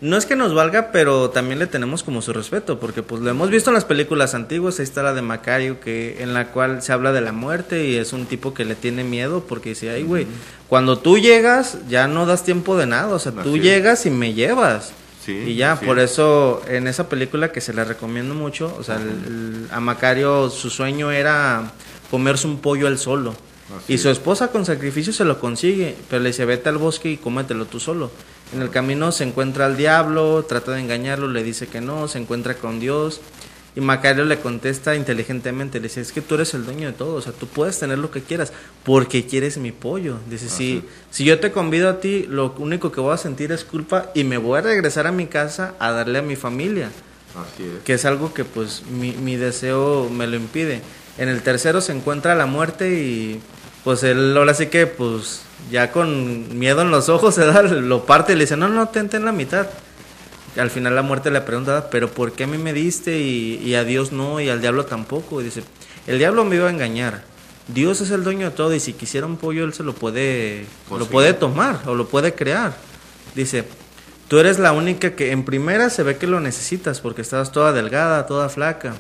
No 0.01 0.17
es 0.17 0.27
que 0.27 0.35
nos 0.35 0.53
valga, 0.53 0.91
pero 0.91 1.31
también 1.31 1.61
le 1.61 1.69
tenemos 1.69 2.03
como 2.03 2.21
su 2.23 2.33
respeto, 2.33 2.81
porque 2.81 3.05
pues 3.05 3.23
lo 3.23 3.31
hemos 3.31 3.51
visto 3.51 3.71
en 3.71 3.75
las 3.75 3.85
películas 3.85 4.35
antiguas, 4.35 4.79
ahí 4.79 4.85
está 4.85 5.05
la 5.05 5.15
de 5.15 5.23
Macario, 5.23 5.79
que 5.79 6.23
en 6.23 6.35
la 6.35 6.49
cual 6.49 6.83
se 6.83 6.93
habla 6.93 7.13
de 7.13 7.21
la 7.21 7.33
muerte 7.33 7.87
y 7.87 7.95
es 7.95 8.13
un 8.13 8.27
tipo 8.27 8.53
que 8.53 8.67
le 8.67 8.75
tiene 8.75 9.05
miedo 9.05 9.45
porque 9.49 9.71
dice, 9.71 9.89
ay 9.89 10.03
güey, 10.03 10.27
cuando 10.69 10.99
tú 10.99 11.17
llegas 11.19 11.79
ya 11.89 12.09
no 12.09 12.27
das 12.27 12.45
tiempo 12.45 12.77
de 12.77 12.87
nada, 12.87 13.15
o 13.15 13.19
sea, 13.19 13.33
tú 13.33 13.57
llegas 13.57 14.05
y 14.05 14.11
me 14.11 14.35
llevas 14.35 14.93
y 15.29 15.55
ya, 15.55 15.81
por 15.81 15.99
eso 15.99 16.63
en 16.69 16.87
esa 16.87 17.09
película 17.09 17.53
que 17.53 17.61
se 17.61 17.73
le 17.73 17.85
recomiendo 17.85 18.35
mucho, 18.35 18.75
o 18.79 18.83
sea, 18.83 19.01
a 19.71 19.81
Macario 19.81 20.51
su 20.51 20.71
sueño 20.71 21.11
era 21.11 21.73
comerse 22.11 22.47
un 22.47 22.59
pollo 22.59 22.87
al 22.87 22.99
solo. 22.99 23.35
y 23.89 23.99
su 23.99 24.09
esposa 24.11 24.49
con 24.49 24.65
sacrificio 24.65 25.13
se 25.13 25.25
lo 25.25 25.41
consigue, 25.41 25.97
pero 26.09 26.23
le 26.23 26.31
dice, 26.31 26.45
vete 26.45 26.69
al 26.69 26.79
bosque 26.79 27.11
y 27.11 27.17
cómetelo 27.17 27.67
tú 27.67 27.81
solo. 27.81 28.11
En 28.55 28.63
el 28.63 28.71
camino 28.71 29.11
se 29.11 29.25
encuentra 29.25 29.67
al 29.67 29.77
diablo, 29.77 30.45
trata 30.49 30.73
de 30.73 30.81
engañarlo, 30.81 31.27
le 31.27 31.43
dice 31.43 31.67
que 31.67 31.81
no, 31.81 32.07
se 32.07 32.19
encuentra 32.19 32.55
con 32.55 32.79
Dios 32.79 33.21
y 33.77 33.81
Macario 33.83 34.25
le 34.25 34.39
contesta 34.39 34.97
inteligentemente, 34.97 35.79
le 35.79 35.89
dice, 35.89 36.01
es 36.01 36.11
que 36.11 36.23
tú 36.23 36.37
eres 36.37 36.55
el 36.55 36.65
dueño 36.65 36.89
de 36.89 36.95
todo, 36.95 37.17
o 37.17 37.21
sea, 37.21 37.33
tú 37.33 37.47
puedes 37.47 37.79
tener 37.79 37.99
lo 37.99 38.11
que 38.11 38.23
quieras, 38.23 38.51
porque 38.83 39.27
quieres 39.27 39.59
mi 39.59 39.71
pollo. 39.71 40.17
Dice, 40.31 40.49
si, 40.49 40.83
si 41.11 41.25
yo 41.25 41.39
te 41.41 41.53
convido 41.53 41.91
a 41.91 42.01
ti, 42.01 42.25
lo 42.27 42.55
único 42.57 42.91
que 42.91 43.03
voy 43.03 43.13
a 43.13 43.19
sentir 43.19 43.53
es 43.53 43.65
culpa 43.65 44.11
y 44.15 44.25
me 44.25 44.39
voy 44.39 44.59
a 44.59 44.63
regresar 44.63 45.07
a 45.07 45.13
mi 45.13 45.27
casa 45.27 45.75
a 45.79 45.93
darle 45.93 46.21
a 46.21 46.23
mi 46.23 46.37
familia. 46.37 46.91
Así 47.35 47.65
es. 47.65 47.85
Que 47.85 47.93
es 47.93 48.07
algo 48.07 48.33
que 48.33 48.47
pues 48.47 48.83
mi, 48.87 49.13
mi 49.13 49.37
deseo 49.37 50.09
me 50.09 50.27
lo 50.27 50.37
impide. 50.37 50.81
En 51.19 51.29
el 51.29 51.43
tercero 51.43 51.83
se 51.83 51.93
encuentra 51.93 52.35
la 52.35 52.47
muerte 52.47 52.99
y 52.99 53.43
pues 53.85 54.03
él 54.05 54.35
ahora 54.39 54.55
sí 54.55 54.69
que 54.69 54.87
pues 54.87 55.43
ya 55.71 55.93
con 55.93 56.59
miedo 56.59 56.81
en 56.81 56.91
los 56.91 57.11
ojos 57.11 57.35
se 57.35 57.45
da, 57.45 57.61
lo 57.61 58.07
parte 58.07 58.33
y 58.33 58.37
le 58.37 58.45
dice, 58.45 58.57
no, 58.57 58.69
no, 58.69 58.89
tente 58.89 59.19
en 59.19 59.27
la 59.27 59.33
mitad 59.33 59.67
al 60.57 60.71
final 60.71 60.95
la 60.95 61.03
muerte 61.03 61.31
le 61.31 61.41
pregunta, 61.41 61.89
pero 61.91 62.11
¿por 62.11 62.33
qué 62.33 62.45
a 62.45 62.47
mí 62.47 62.59
me 62.59 62.73
diste 62.73 63.19
y, 63.19 63.75
a 63.75 63.85
Dios 63.85 64.13
no 64.13 64.41
y 64.41 64.49
al 64.49 64.61
diablo 64.61 64.87
tampoco? 64.87 65.41
Y 65.41 65.45
dice, 65.45 65.63
el 66.07 66.19
diablo 66.19 66.45
me 66.45 66.57
iba 66.57 66.69
a 66.69 66.71
engañar. 66.71 67.23
Dios 67.69 68.01
es 68.01 68.11
el 68.11 68.23
dueño 68.23 68.51
de 68.51 68.57
todo 68.57 68.75
y 68.75 68.81
si 68.81 68.93
quisiera 68.93 69.27
un 69.27 69.37
pollo 69.37 69.65
él 69.65 69.75
se 69.75 69.83
lo 69.83 69.93
puede, 69.93 70.67
lo 70.91 71.07
puede 71.07 71.35
tomar 71.35 71.81
o 71.87 71.95
lo 71.95 72.09
puede 72.09 72.35
crear. 72.35 72.77
Dice, 73.35 73.65
tú 74.29 74.39
eres 74.39 74.59
la 74.59 74.73
única 74.73 75.15
que 75.15 75.33
en 75.33 75.45
primera 75.45 75.91
se 75.91 76.03
ve 76.03 76.17
que 76.17 76.27
lo 76.27 76.41
necesitas 76.41 77.01
porque 77.01 77.23
estás 77.23 77.53
toda 77.53 77.73
delgada, 77.73 78.27
toda 78.27 78.49
flaca. 78.49 78.95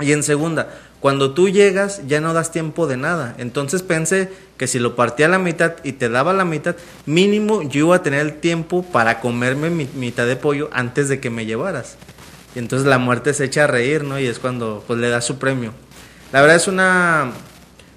Y 0.00 0.12
en 0.12 0.22
segunda, 0.24 0.68
cuando 1.04 1.32
tú 1.32 1.50
llegas 1.50 2.00
ya 2.06 2.22
no 2.22 2.32
das 2.32 2.50
tiempo 2.50 2.86
de 2.86 2.96
nada. 2.96 3.34
Entonces 3.36 3.82
pensé 3.82 4.30
que 4.56 4.66
si 4.66 4.78
lo 4.78 4.96
partía 4.96 5.26
a 5.26 5.28
la 5.28 5.38
mitad 5.38 5.74
y 5.84 5.92
te 5.92 6.08
daba 6.08 6.32
la 6.32 6.46
mitad, 6.46 6.76
mínimo 7.04 7.60
yo 7.60 7.80
iba 7.80 7.96
a 7.96 8.02
tener 8.02 8.20
el 8.20 8.40
tiempo 8.40 8.82
para 8.82 9.20
comerme 9.20 9.68
mi 9.68 9.86
mitad 9.96 10.26
de 10.26 10.36
pollo 10.36 10.70
antes 10.72 11.10
de 11.10 11.20
que 11.20 11.28
me 11.28 11.44
llevaras. 11.44 11.98
Y 12.54 12.58
entonces 12.58 12.88
la 12.88 12.96
muerte 12.96 13.34
se 13.34 13.44
echa 13.44 13.64
a 13.64 13.66
reír, 13.66 14.02
¿no? 14.02 14.18
Y 14.18 14.24
es 14.24 14.38
cuando 14.38 14.82
pues 14.86 14.98
le 14.98 15.10
da 15.10 15.20
su 15.20 15.36
premio. 15.36 15.74
La 16.32 16.40
verdad 16.40 16.56
es 16.56 16.68
una, 16.68 17.32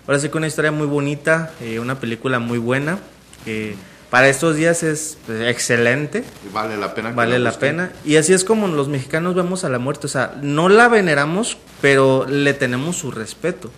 ahora 0.05 0.19
sí 0.19 0.27
que 0.27 0.37
una 0.37 0.47
historia 0.47 0.73
muy 0.73 0.87
bonita, 0.87 1.53
eh, 1.61 1.79
una 1.79 2.01
película 2.01 2.39
muy 2.39 2.57
buena. 2.57 2.99
Para 4.09 4.29
estos 4.29 4.55
días 4.55 4.83
es 4.83 5.17
pues, 5.25 5.41
excelente. 5.49 6.23
Vale 6.53 6.77
la 6.77 6.93
pena. 6.93 7.09
que 7.09 7.15
Vale 7.15 7.39
la 7.39 7.51
pena. 7.51 7.91
Y 8.05 8.15
así 8.15 8.33
es 8.33 8.43
como 8.43 8.67
los 8.67 8.87
mexicanos 8.87 9.35
vemos 9.35 9.63
a 9.63 9.69
la 9.69 9.79
muerte. 9.79 10.07
O 10.07 10.09
sea, 10.09 10.35
no 10.41 10.69
la 10.69 10.87
veneramos, 10.87 11.57
pero 11.81 12.25
le 12.27 12.53
tenemos 12.53 12.95
su 12.97 13.11
respeto. 13.11 13.69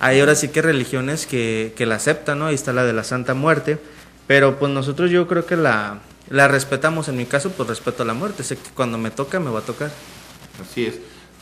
Hay 0.00 0.20
ahora 0.20 0.34
sí 0.34 0.48
que 0.48 0.62
religiones 0.62 1.26
que, 1.26 1.72
que 1.76 1.86
la 1.86 1.96
aceptan, 1.96 2.38
¿no? 2.38 2.46
Ahí 2.46 2.54
está 2.54 2.72
la 2.72 2.84
de 2.84 2.92
la 2.92 3.04
Santa 3.04 3.34
Muerte. 3.34 3.78
Pero 4.26 4.58
pues 4.58 4.72
nosotros 4.72 5.10
yo 5.10 5.26
creo 5.26 5.44
que 5.44 5.56
la, 5.56 6.00
la 6.30 6.46
respetamos. 6.46 7.08
En 7.08 7.16
mi 7.16 7.26
caso, 7.26 7.50
pues 7.50 7.68
respeto 7.68 8.04
a 8.04 8.06
la 8.06 8.14
muerte. 8.14 8.44
Sé 8.44 8.56
que 8.56 8.70
cuando 8.74 8.96
me 8.96 9.10
toca, 9.10 9.40
me 9.40 9.50
va 9.50 9.58
a 9.58 9.62
tocar. 9.62 9.90
Así 10.62 10.86
es. 10.86 10.94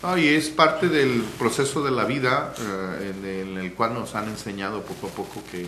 No, 0.03 0.19
y 0.19 0.29
es 0.29 0.49
parte 0.49 0.89
del 0.89 1.23
proceso 1.39 1.83
de 1.85 1.93
la 1.93 2.05
vida 2.05 2.53
eh, 2.59 3.13
en, 3.47 3.57
el, 3.57 3.73
cual 3.75 3.95
nos 3.95 4.15
han 4.17 4.29
enseñado 4.29 4.83
poco 4.83 5.07
a 5.07 5.11
poco 5.11 5.43
que 5.51 5.65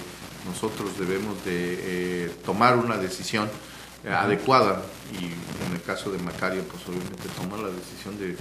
nosotros 0.46 0.98
debemos 0.98 1.44
de 1.44 1.78
eh, 2.26 2.32
tomar 2.44 2.76
una 2.76 2.96
decisión 2.96 3.48
eh, 4.04 4.10
adecuada. 4.10 4.82
Y 5.12 5.24
en 5.26 5.72
el 5.74 5.82
caso 5.82 6.10
de 6.10 6.18
Macario 6.18 6.62
pues 6.64 6.82
obviamente 6.88 7.28
toma 7.36 7.56
la 7.62 7.68
decisión 7.68 8.18
de 8.18 8.36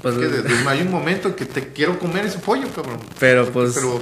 Pues, 0.00 0.14
es 0.14 0.20
que 0.20 0.28
desde- 0.28 0.68
hay 0.68 0.82
un 0.82 0.90
momento 0.92 1.28
en 1.28 1.34
que 1.34 1.46
te 1.46 1.72
quiero 1.72 1.98
comer 1.98 2.26
ese 2.26 2.38
pollo 2.38 2.68
cabrón. 2.72 3.00
Pero, 3.18 3.50
pues- 3.50 3.74
pero, 3.74 4.00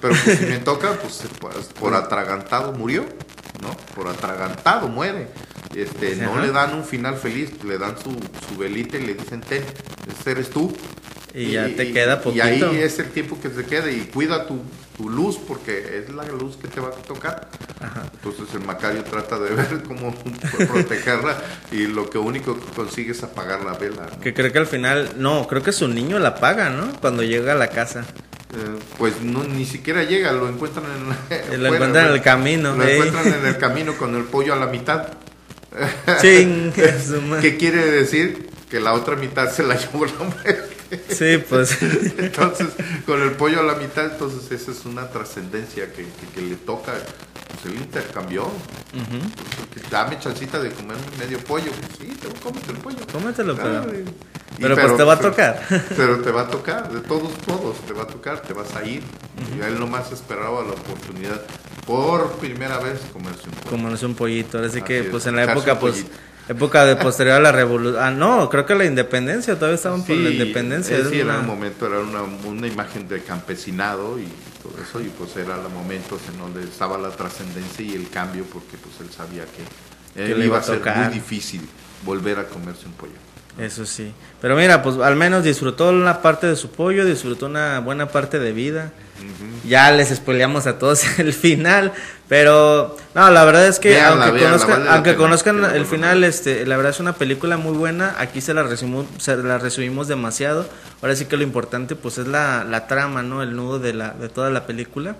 pero 0.00 0.14
pues, 0.24 0.38
si 0.38 0.46
me 0.46 0.58
toca 0.60 0.94
pues, 0.94 1.22
pues, 1.38 1.66
por 1.78 1.94
atragantado 1.94 2.72
murió 2.72 3.04
no 3.60 3.76
por 3.94 4.08
atragantado 4.08 4.88
muere 4.88 5.28
este 5.74 6.16
no 6.16 6.32
Ajá. 6.34 6.42
le 6.42 6.52
dan 6.52 6.74
un 6.74 6.84
final 6.84 7.16
feliz 7.16 7.50
le 7.64 7.78
dan 7.78 7.94
su, 7.96 8.10
su 8.48 8.58
velita 8.58 8.96
y 8.98 9.06
le 9.06 9.14
dicen 9.14 9.40
ten 9.40 9.62
ese 10.20 10.30
eres 10.32 10.50
tú 10.50 10.74
Y 11.32 11.52
ya 11.52 11.66
te 11.76 11.92
queda 11.92 12.20
y 12.34 12.40
ahí 12.40 12.60
poquito. 12.60 12.72
es 12.82 12.98
el 12.98 13.10
tiempo 13.10 13.38
que 13.40 13.50
se 13.50 13.64
queda 13.64 13.88
y 13.90 14.00
cuida 14.12 14.46
tu, 14.48 14.60
tu 14.96 15.08
luz 15.08 15.38
porque 15.38 15.98
es 15.98 16.12
la 16.12 16.24
luz 16.24 16.56
que 16.56 16.66
te 16.66 16.80
va 16.80 16.88
a 16.88 16.90
tocar. 16.90 17.48
Entonces 18.14 18.52
el 18.52 18.64
Macario 18.66 19.04
trata 19.04 19.38
de 19.38 19.50
ver 19.54 19.82
cómo 19.86 20.12
protegerla 20.68 21.38
y 21.70 21.86
lo 21.86 22.10
que 22.10 22.18
único 22.18 22.58
que 22.58 22.66
consigue 22.74 23.12
es 23.12 23.22
apagar 23.22 23.62
la 23.64 23.74
vela. 23.74 24.08
¿no? 24.12 24.20
que 24.20 24.34
creo 24.34 24.50
que 24.52 24.58
al 24.58 24.66
final, 24.66 25.12
no, 25.18 25.46
creo 25.46 25.62
que 25.62 25.70
su 25.72 25.86
niño 25.86 26.18
la 26.18 26.34
paga, 26.34 26.68
¿no? 26.70 26.92
Cuando 27.00 27.22
llega 27.22 27.52
a 27.52 27.56
la 27.56 27.68
casa. 27.68 28.00
Eh, 28.52 28.78
pues 28.98 29.20
no, 29.22 29.44
ni 29.44 29.64
siquiera 29.64 30.02
llega, 30.02 30.32
lo 30.32 30.48
encuentran 30.48 30.84
en, 30.86 31.62
Lo 31.62 31.68
fuera, 31.68 31.74
encuentran 31.76 32.04
en 32.06 32.10
¿no? 32.10 32.14
el 32.16 32.22
camino, 32.22 32.76
Lo 32.76 32.82
ey. 32.84 32.96
encuentran 32.96 33.32
en 33.34 33.46
el 33.46 33.56
camino 33.66 33.94
con 33.96 34.16
el 34.16 34.24
pollo 34.24 34.52
a 34.52 34.56
la 34.56 34.66
mitad. 34.66 35.06
Ching, 36.20 36.72
¿Qué 37.40 37.56
quiere 37.56 37.84
decir? 37.90 38.48
Que 38.70 38.80
la 38.80 38.92
otra 38.92 39.16
mitad 39.16 39.50
se 39.50 39.62
la 39.62 39.76
llevó 39.76 40.06
la 40.06 40.12
muerte. 40.12 40.76
Sí, 41.08 41.38
pues. 41.48 41.78
Entonces, 42.18 42.68
con 43.06 43.20
el 43.22 43.32
pollo 43.32 43.60
a 43.60 43.62
la 43.62 43.74
mitad, 43.74 44.04
entonces 44.06 44.50
esa 44.50 44.72
es 44.72 44.84
una 44.84 45.08
trascendencia 45.08 45.86
que, 45.92 46.02
que- 46.04 46.26
que 46.34 46.40
le 46.42 46.56
toca. 46.56 46.92
Pues 46.94 47.74
él 47.74 47.80
intercambió. 47.80 48.48
Porque 48.92 49.88
dame 49.90 50.18
chancita 50.18 50.58
de 50.60 50.70
comerme 50.70 51.02
medio 51.18 51.38
pollo. 51.40 51.70
Pues 51.72 51.98
sí, 51.98 52.16
te 52.16 52.28
cómete 52.40 52.70
el 52.72 52.78
pollo. 52.78 52.98
Cómetelo, 53.12 53.56
pero- 53.56 53.68
Claro, 53.82 53.92
y- 53.98 54.04
pero 54.60 54.74
y 54.74 54.78
pues 54.78 54.96
te 54.96 55.02
va 55.04 55.12
a 55.14 55.18
tocar. 55.20 55.66
Pero 55.96 56.20
te 56.20 56.30
va 56.30 56.42
a 56.42 56.48
tocar, 56.48 56.92
de 56.92 57.00
todos 57.00 57.30
modos, 57.46 57.76
te 57.86 57.92
va 57.92 58.02
a 58.02 58.06
tocar, 58.06 58.40
te 58.42 58.52
vas 58.52 58.74
a 58.76 58.84
ir. 58.84 59.02
Y 59.56 59.60
él 59.64 59.78
nomás 59.78 60.10
esperaba 60.12 60.62
la 60.62 60.72
oportunidad 60.72 61.40
por 61.90 62.32
primera 62.38 62.78
vez 62.78 63.00
comerse 63.12 63.42
un 63.72 63.82
no 63.82 63.94
es 63.94 64.02
un 64.02 64.14
pollito. 64.14 64.58
Así 64.58 64.66
Así 64.78 64.82
que, 64.82 65.00
es, 65.00 65.06
pues 65.06 65.26
en 65.26 65.36
la 65.36 65.44
época, 65.44 65.78
pues. 65.78 65.94
pollito. 65.94 66.10
Época 66.48 66.84
de 66.84 66.96
posterior 66.96 67.36
a 67.36 67.40
la 67.40 67.52
revolución. 67.52 68.02
Ah, 68.02 68.10
no, 68.10 68.48
creo 68.48 68.66
que 68.66 68.74
la 68.74 68.84
independencia. 68.84 69.54
Todavía 69.54 69.76
estaban 69.76 70.02
por 70.04 70.16
la 70.16 70.30
Sí, 70.30 70.36
independencia. 70.36 70.96
eh, 70.98 71.04
sí, 71.08 71.20
una- 71.20 71.38
un 71.40 71.46
momento 71.46 71.86
era 71.86 72.00
una, 72.00 72.22
una 72.22 72.66
imagen 72.66 73.08
de 73.08 73.22
campesinado 73.22 74.18
y 74.18 74.26
todo 74.62 74.74
eso, 74.82 75.00
y 75.00 75.08
pues 75.16 75.36
era 75.36 75.56
los 75.56 75.70
momentos 75.72 76.20
en 76.32 76.38
donde 76.38 76.64
estaba 76.64 76.98
la 76.98 77.10
trascendencia 77.10 77.84
y 77.84 77.94
el 77.94 78.08
cambio, 78.10 78.44
porque 78.52 78.76
pues 78.78 78.94
él 79.00 79.14
sabía 79.14 79.44
que, 79.44 80.22
él 80.24 80.42
iba 80.44 80.58
a 80.58 80.62
ser 80.62 80.78
tocar. 80.78 80.96
muy 81.04 81.14
difícil 81.14 81.60
volver 82.04 82.38
a 82.40 82.44
comerse 82.46 82.86
un 82.86 82.92
pollo. 82.94 83.12
Eso 83.58 83.84
sí. 83.86 84.12
Pero 84.40 84.56
mira, 84.56 84.82
pues 84.82 84.96
al 84.98 85.14
menos 85.16 85.44
disfrutó 85.44 85.90
una 85.90 86.20
parte 86.22 86.46
de 86.48 86.56
su 86.56 86.70
pollo, 86.70 87.04
disfrutó 87.04 87.46
una 87.46 87.78
buena 87.80 88.08
parte 88.08 88.38
de 88.40 88.52
vida. 88.52 88.92
Ya 89.64 89.90
les 89.92 90.08
spoileamos 90.08 90.66
a 90.66 90.78
todos 90.78 91.04
el 91.18 91.32
final, 91.32 91.92
pero 92.30 92.96
no, 93.16 93.28
la 93.28 93.44
verdad 93.44 93.66
es 93.66 93.80
que 93.80 94.00
aunque 94.00 94.40
conozcan, 94.44 94.70
vale 94.70 94.84
la 94.84 94.94
aunque 94.94 95.10
pena, 95.10 95.22
conozcan 95.22 95.60
la 95.62 95.76
el 95.76 95.84
final, 95.84 96.22
este, 96.22 96.64
la 96.64 96.76
verdad 96.76 96.92
es 96.92 97.00
una 97.00 97.14
película 97.14 97.56
muy 97.56 97.72
buena. 97.76 98.14
Aquí 98.18 98.40
se 98.40 98.54
la 98.54 98.62
resumimos, 98.62 99.06
se 99.18 99.36
la 99.36 99.58
resumimos 99.58 100.06
demasiado. 100.06 100.64
Ahora 101.02 101.16
sí 101.16 101.24
que 101.24 101.36
lo 101.36 101.42
importante, 101.42 101.96
pues 101.96 102.18
es 102.18 102.28
la, 102.28 102.62
la 102.62 102.86
trama, 102.86 103.24
no, 103.24 103.42
el 103.42 103.56
nudo 103.56 103.80
de 103.80 103.94
la 103.94 104.10
de 104.10 104.28
toda 104.28 104.48
la 104.50 104.64
película. 104.66 105.16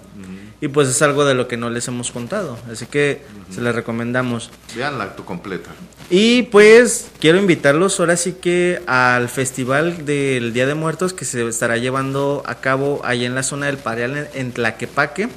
Y 0.61 0.68
pues 0.68 0.88
es 0.88 1.02
algo 1.02 1.24
de 1.24 1.34
lo 1.34 1.48
que 1.48 1.56
no 1.56 1.68
les 1.68 1.88
hemos 1.88 2.12
contado, 2.12 2.56
así 2.70 2.86
que 2.86 3.22
se 3.52 3.61
les 3.61 3.74
recomendamos. 3.74 4.50
Vean 4.76 4.96
la 4.98 5.04
acto 5.04 5.24
completa. 5.24 5.70
Y 6.11 6.42
pues 6.44 7.08
quiero 7.18 7.38
invitarlos 7.38 7.98
ahora 7.98 8.16
sí 8.16 8.34
que 8.40 8.82
al 8.86 9.28
festival 9.28 10.04
del 10.06 10.52
Día 10.52 10.66
de 10.66 10.74
Muertos 10.74 11.12
que 11.12 11.24
se 11.24 11.44
estará 11.48 11.76
llevando 11.76 12.42
a 12.46 12.56
cabo 12.56 13.00
allá 13.04 13.26
en 13.26 13.34
la 13.34 13.42
zona 13.42 13.66
del 13.66 13.78
Pareal 13.78 14.16
en- 14.16 14.28
en 14.34 14.52
Tlaquepaque. 14.52 15.28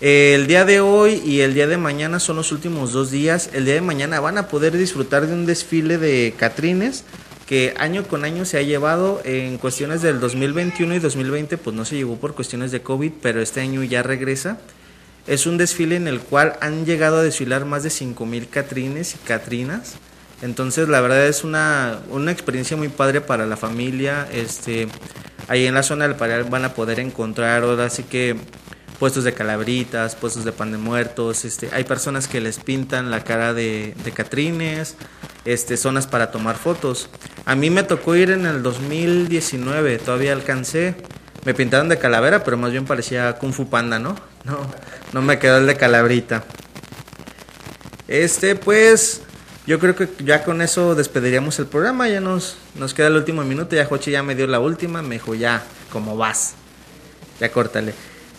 El 0.00 0.46
día 0.46 0.64
de 0.64 0.80
hoy 0.80 1.20
y 1.26 1.40
el 1.40 1.52
día 1.52 1.66
de 1.66 1.76
mañana 1.76 2.20
son 2.20 2.36
los 2.36 2.52
últimos 2.52 2.92
dos 2.92 3.10
días. 3.10 3.50
El 3.52 3.66
día 3.66 3.74
de 3.74 3.82
mañana 3.82 4.18
van 4.18 4.38
a 4.38 4.48
poder 4.48 4.78
disfrutar 4.78 5.26
de 5.26 5.34
un 5.34 5.44
desfile 5.44 5.98
de 5.98 6.32
Catrines 6.38 7.04
que 7.46 7.74
año 7.76 8.04
con 8.04 8.24
año 8.24 8.46
se 8.46 8.56
ha 8.56 8.62
llevado 8.62 9.20
en 9.24 9.58
cuestiones 9.58 10.00
del 10.00 10.18
2021 10.18 10.94
y 10.94 10.98
2020, 11.00 11.58
pues 11.58 11.76
no 11.76 11.84
se 11.84 11.96
llevó 11.96 12.16
por 12.16 12.34
cuestiones 12.34 12.72
de 12.72 12.80
COVID, 12.80 13.12
pero 13.20 13.42
este 13.42 13.60
año 13.60 13.82
ya 13.82 14.02
regresa. 14.02 14.58
Es 15.26 15.44
un 15.46 15.58
desfile 15.58 15.96
en 15.96 16.08
el 16.08 16.20
cual 16.20 16.56
han 16.62 16.86
llegado 16.86 17.18
a 17.18 17.22
desfilar 17.22 17.66
más 17.66 17.82
de 17.82 17.90
5.000 17.90 18.48
Catrines 18.48 19.16
y 19.16 19.18
Catrinas. 19.18 19.96
Entonces, 20.40 20.88
la 20.88 21.02
verdad 21.02 21.26
es 21.26 21.44
una, 21.44 21.98
una 22.08 22.32
experiencia 22.32 22.74
muy 22.74 22.88
padre 22.88 23.20
para 23.20 23.44
la 23.44 23.58
familia. 23.58 24.26
Este, 24.32 24.88
ahí 25.48 25.66
en 25.66 25.74
la 25.74 25.82
zona 25.82 26.08
del 26.08 26.16
Pareal 26.16 26.44
van 26.44 26.64
a 26.64 26.72
poder 26.72 27.00
encontrar 27.00 27.64
ahora 27.64 27.88
que 28.08 28.36
puestos 29.00 29.24
de 29.24 29.32
calabritas, 29.32 30.14
puestos 30.14 30.44
de 30.44 30.52
pan 30.52 30.70
de 30.72 30.78
muertos. 30.78 31.46
Este, 31.46 31.70
hay 31.72 31.84
personas 31.84 32.28
que 32.28 32.38
les 32.40 32.58
pintan 32.58 33.10
la 33.10 33.24
cara 33.24 33.54
de, 33.54 33.94
de 34.04 34.12
Catrines, 34.12 34.94
este, 35.46 35.78
zonas 35.78 36.06
para 36.06 36.30
tomar 36.30 36.56
fotos. 36.56 37.08
A 37.46 37.56
mí 37.56 37.70
me 37.70 37.82
tocó 37.82 38.14
ir 38.14 38.30
en 38.30 38.44
el 38.44 38.62
2019, 38.62 39.98
todavía 39.98 40.34
alcancé. 40.34 40.94
Me 41.46 41.54
pintaron 41.54 41.88
de 41.88 41.98
calavera, 41.98 42.44
pero 42.44 42.58
más 42.58 42.72
bien 42.72 42.84
parecía 42.84 43.38
Kung 43.38 43.54
Fu 43.54 43.68
Panda, 43.68 43.98
¿no? 43.98 44.14
No, 44.42 44.58
no 45.12 45.20
me 45.20 45.38
quedó 45.38 45.58
el 45.58 45.66
de 45.66 45.76
calabrita. 45.76 46.44
Este, 48.08 48.54
pues, 48.54 49.20
yo 49.66 49.78
creo 49.78 49.94
que 49.94 50.08
ya 50.24 50.44
con 50.44 50.62
eso 50.62 50.94
despediríamos 50.94 51.58
el 51.58 51.66
programa. 51.66 52.08
Ya 52.08 52.20
nos, 52.20 52.56
nos 52.74 52.94
queda 52.94 53.08
el 53.08 53.16
último 53.16 53.44
minuto. 53.44 53.76
Ya 53.76 53.84
Joche 53.84 54.10
ya 54.10 54.22
me 54.22 54.34
dio 54.34 54.46
la 54.46 54.60
última. 54.60 55.02
Me 55.02 55.16
dijo, 55.16 55.34
ya, 55.34 55.62
como 55.92 56.16
vas. 56.16 56.54
Ya 57.38 57.52
córtale. 57.52 57.92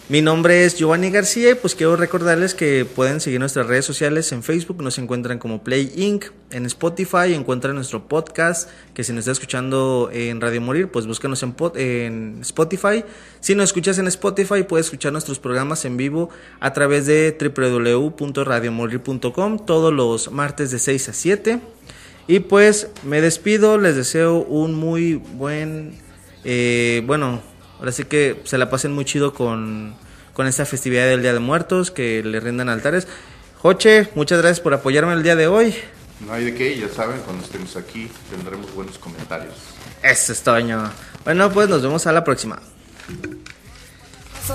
Mi 0.10 0.22
nombre 0.22 0.66
es 0.66 0.78
Giovanni 0.78 1.10
García 1.10 1.52
y 1.52 1.56
pues 1.56 1.74
quiero 1.74 1.96
recordarles 1.96 2.54
que 2.54 2.84
pueden 2.84 3.22
seguir 3.22 3.40
nuestras 3.40 3.68
redes 3.68 3.86
sociales 3.86 4.34
en 4.34 4.44
Facebook, 4.44 4.84
nos 4.84 4.98
encuentran 4.98 5.40
como 5.40 5.64
Play 5.64 5.90
Inc. 5.96 6.26
En 6.50 6.66
Spotify 6.66 7.34
encuentran 7.34 7.76
nuestro 7.76 8.10
podcast, 8.10 8.70
que 8.94 9.06
si 9.06 9.14
nos 9.14 9.20
está 9.20 9.32
escuchando 9.32 10.10
en 10.12 10.42
Radio 10.42 10.60
Morir, 10.60 10.90
pues 10.90 11.08
búscanos 11.08 11.42
en, 11.76 12.40
Spotify. 12.42 13.06
Si 13.40 13.56
nos 13.56 13.70
escuchas 13.70 14.00
en 14.00 14.08
Spotify, 14.08 14.64
puedes 14.64 14.88
escuchar 14.88 15.14
nuestros 15.14 15.40
programas 15.40 15.86
en 15.86 15.96
vivo 15.96 16.30
a 16.60 16.74
través 16.74 17.06
de 17.06 17.38
www.radiomorir.com 17.40 19.66
todos 19.66 19.94
los 19.94 20.30
martes 20.30 20.72
de 20.72 20.80
6 20.80 21.08
a 21.08 21.14
7. 21.14 21.62
Y 22.28 22.42
pues 22.42 22.90
me 23.04 23.22
despido, 23.22 23.78
les 23.78 23.96
deseo 23.96 24.40
un 24.40 24.76
muy 24.76 25.16
buen, 25.16 25.94
eh, 26.44 27.02
bueno, 27.06 27.42
ahora 27.82 27.92
sí 27.92 28.06
que 28.06 28.40
se 28.46 28.60
la 28.60 28.70
pasen 28.70 28.94
muy 28.94 29.06
chido 29.06 29.34
con, 29.34 29.96
con 30.34 30.46
esta 30.46 30.66
festividad 30.66 31.08
del 31.08 31.24
Día 31.24 31.34
de 31.34 31.40
Muertos, 31.40 31.90
que 31.90 32.22
le 32.24 32.40
rindan 32.40 32.70
altares. 32.70 33.08
Joche, 33.58 34.08
muchas 34.14 34.38
gracias 34.38 34.60
por 34.60 34.76
apoyarme 34.76 35.14
el 35.14 35.24
día 35.24 35.36
de 35.36 35.48
hoy. 35.48 35.76
No 36.20 36.34
hay 36.34 36.46
de 36.46 36.54
qué, 36.54 36.78
ya 36.78 36.88
saben, 36.90 37.20
cuando 37.22 37.44
estemos 37.44 37.76
aquí 37.76 38.08
tendremos 38.30 38.72
buenos 38.76 39.00
comentarios. 39.00 39.56
Eso 40.04 40.32
es 40.32 40.42
Toño. 40.44 40.92
Bueno, 41.26 41.52
pues 41.52 41.70
nos 41.70 41.82
vemos 41.82 42.06
a 42.06 42.12
la 42.12 42.24
próxima. 42.24 42.62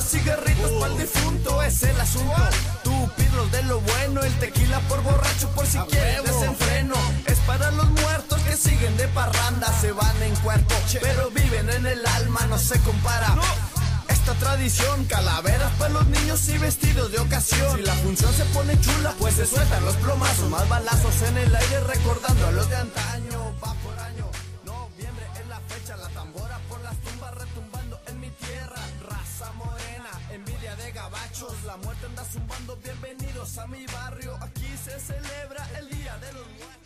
Cigarritos 0.01 0.71
para 0.73 0.93
el 0.93 0.99
difunto 0.99 1.63
es 1.63 1.83
el 1.83 1.99
asunto. 2.01 2.35
Tú 2.85 3.11
de 3.51 3.63
lo 3.65 3.81
bueno. 3.81 4.23
El 4.23 4.33
tequila 4.35 4.81
por 4.89 5.03
borracho, 5.03 5.49
por 5.55 5.67
si 5.67 5.79
quieres 5.79 6.23
desenfreno. 6.25 6.95
Es 7.27 7.39
para 7.41 7.71
los 7.71 7.89
muertos 7.91 8.36
que 8.57 8.71
siguen 8.71 8.97
de 8.97 9.07
parranda, 9.09 9.69
se 9.81 9.93
van 9.93 10.23
en 10.23 10.35
cuerpo, 10.37 10.75
pero 11.01 11.31
viven 11.31 11.69
en 11.71 11.87
el 11.87 12.07
alma, 12.07 12.47
no 12.49 12.59
se 12.59 12.79
compara. 12.81 13.35
Esta 14.09 14.35
tradición, 14.35 15.05
calaveras 15.05 15.73
para 15.73 15.93
los 15.93 16.07
niños 16.07 16.49
y 16.49 16.59
vestidos 16.59 17.13
de 17.13 17.19
ocasión. 17.19 17.77
Si 17.77 17.83
la 17.83 17.95
función 17.95 18.33
se 18.33 18.45
pone 18.47 18.81
chula, 18.81 19.15
pues 19.19 19.35
se 19.35 19.47
sueltan 19.47 19.85
los 19.85 19.97
plomazos, 19.97 20.49
más 20.49 20.69
balazos 20.69 21.23
en 21.23 21.39
el 21.39 21.55
aire 21.55 21.81
recordando 21.81 22.47
a 22.47 22.53
los 22.53 22.69
de 22.71 22.77
antaño. 22.77 23.55
Va 23.63 23.75
por 23.75 23.99
año, 23.99 24.31
noviembre 24.65 25.27
es 25.41 25.47
la 25.49 25.61
fecha, 25.61 25.97
la 25.97 26.09
tambora 26.09 26.59
por 26.69 26.81
las 26.83 26.97
tumbas 26.99 27.35
retumbando 27.35 28.01
en 28.07 28.21
mi 28.21 28.31
tierra. 28.31 28.81
Raza 29.09 29.53
morena, 29.53 30.11
envidia 30.31 30.77
de 30.77 30.93
gabachos, 30.93 31.63
la 31.65 31.77
muerte 31.79 32.07
anda 32.07 32.25
zumbando. 32.25 32.79
Bienvenidos 32.83 33.59
a 33.59 33.67
mi 33.67 33.87
barrio, 33.87 34.37
aquí 34.41 34.69
se 34.83 34.99
celebra 34.99 35.69
el 35.79 35.91
día 35.91 36.17
de 36.19 36.33
los 36.33 36.47
muertos. 36.59 36.86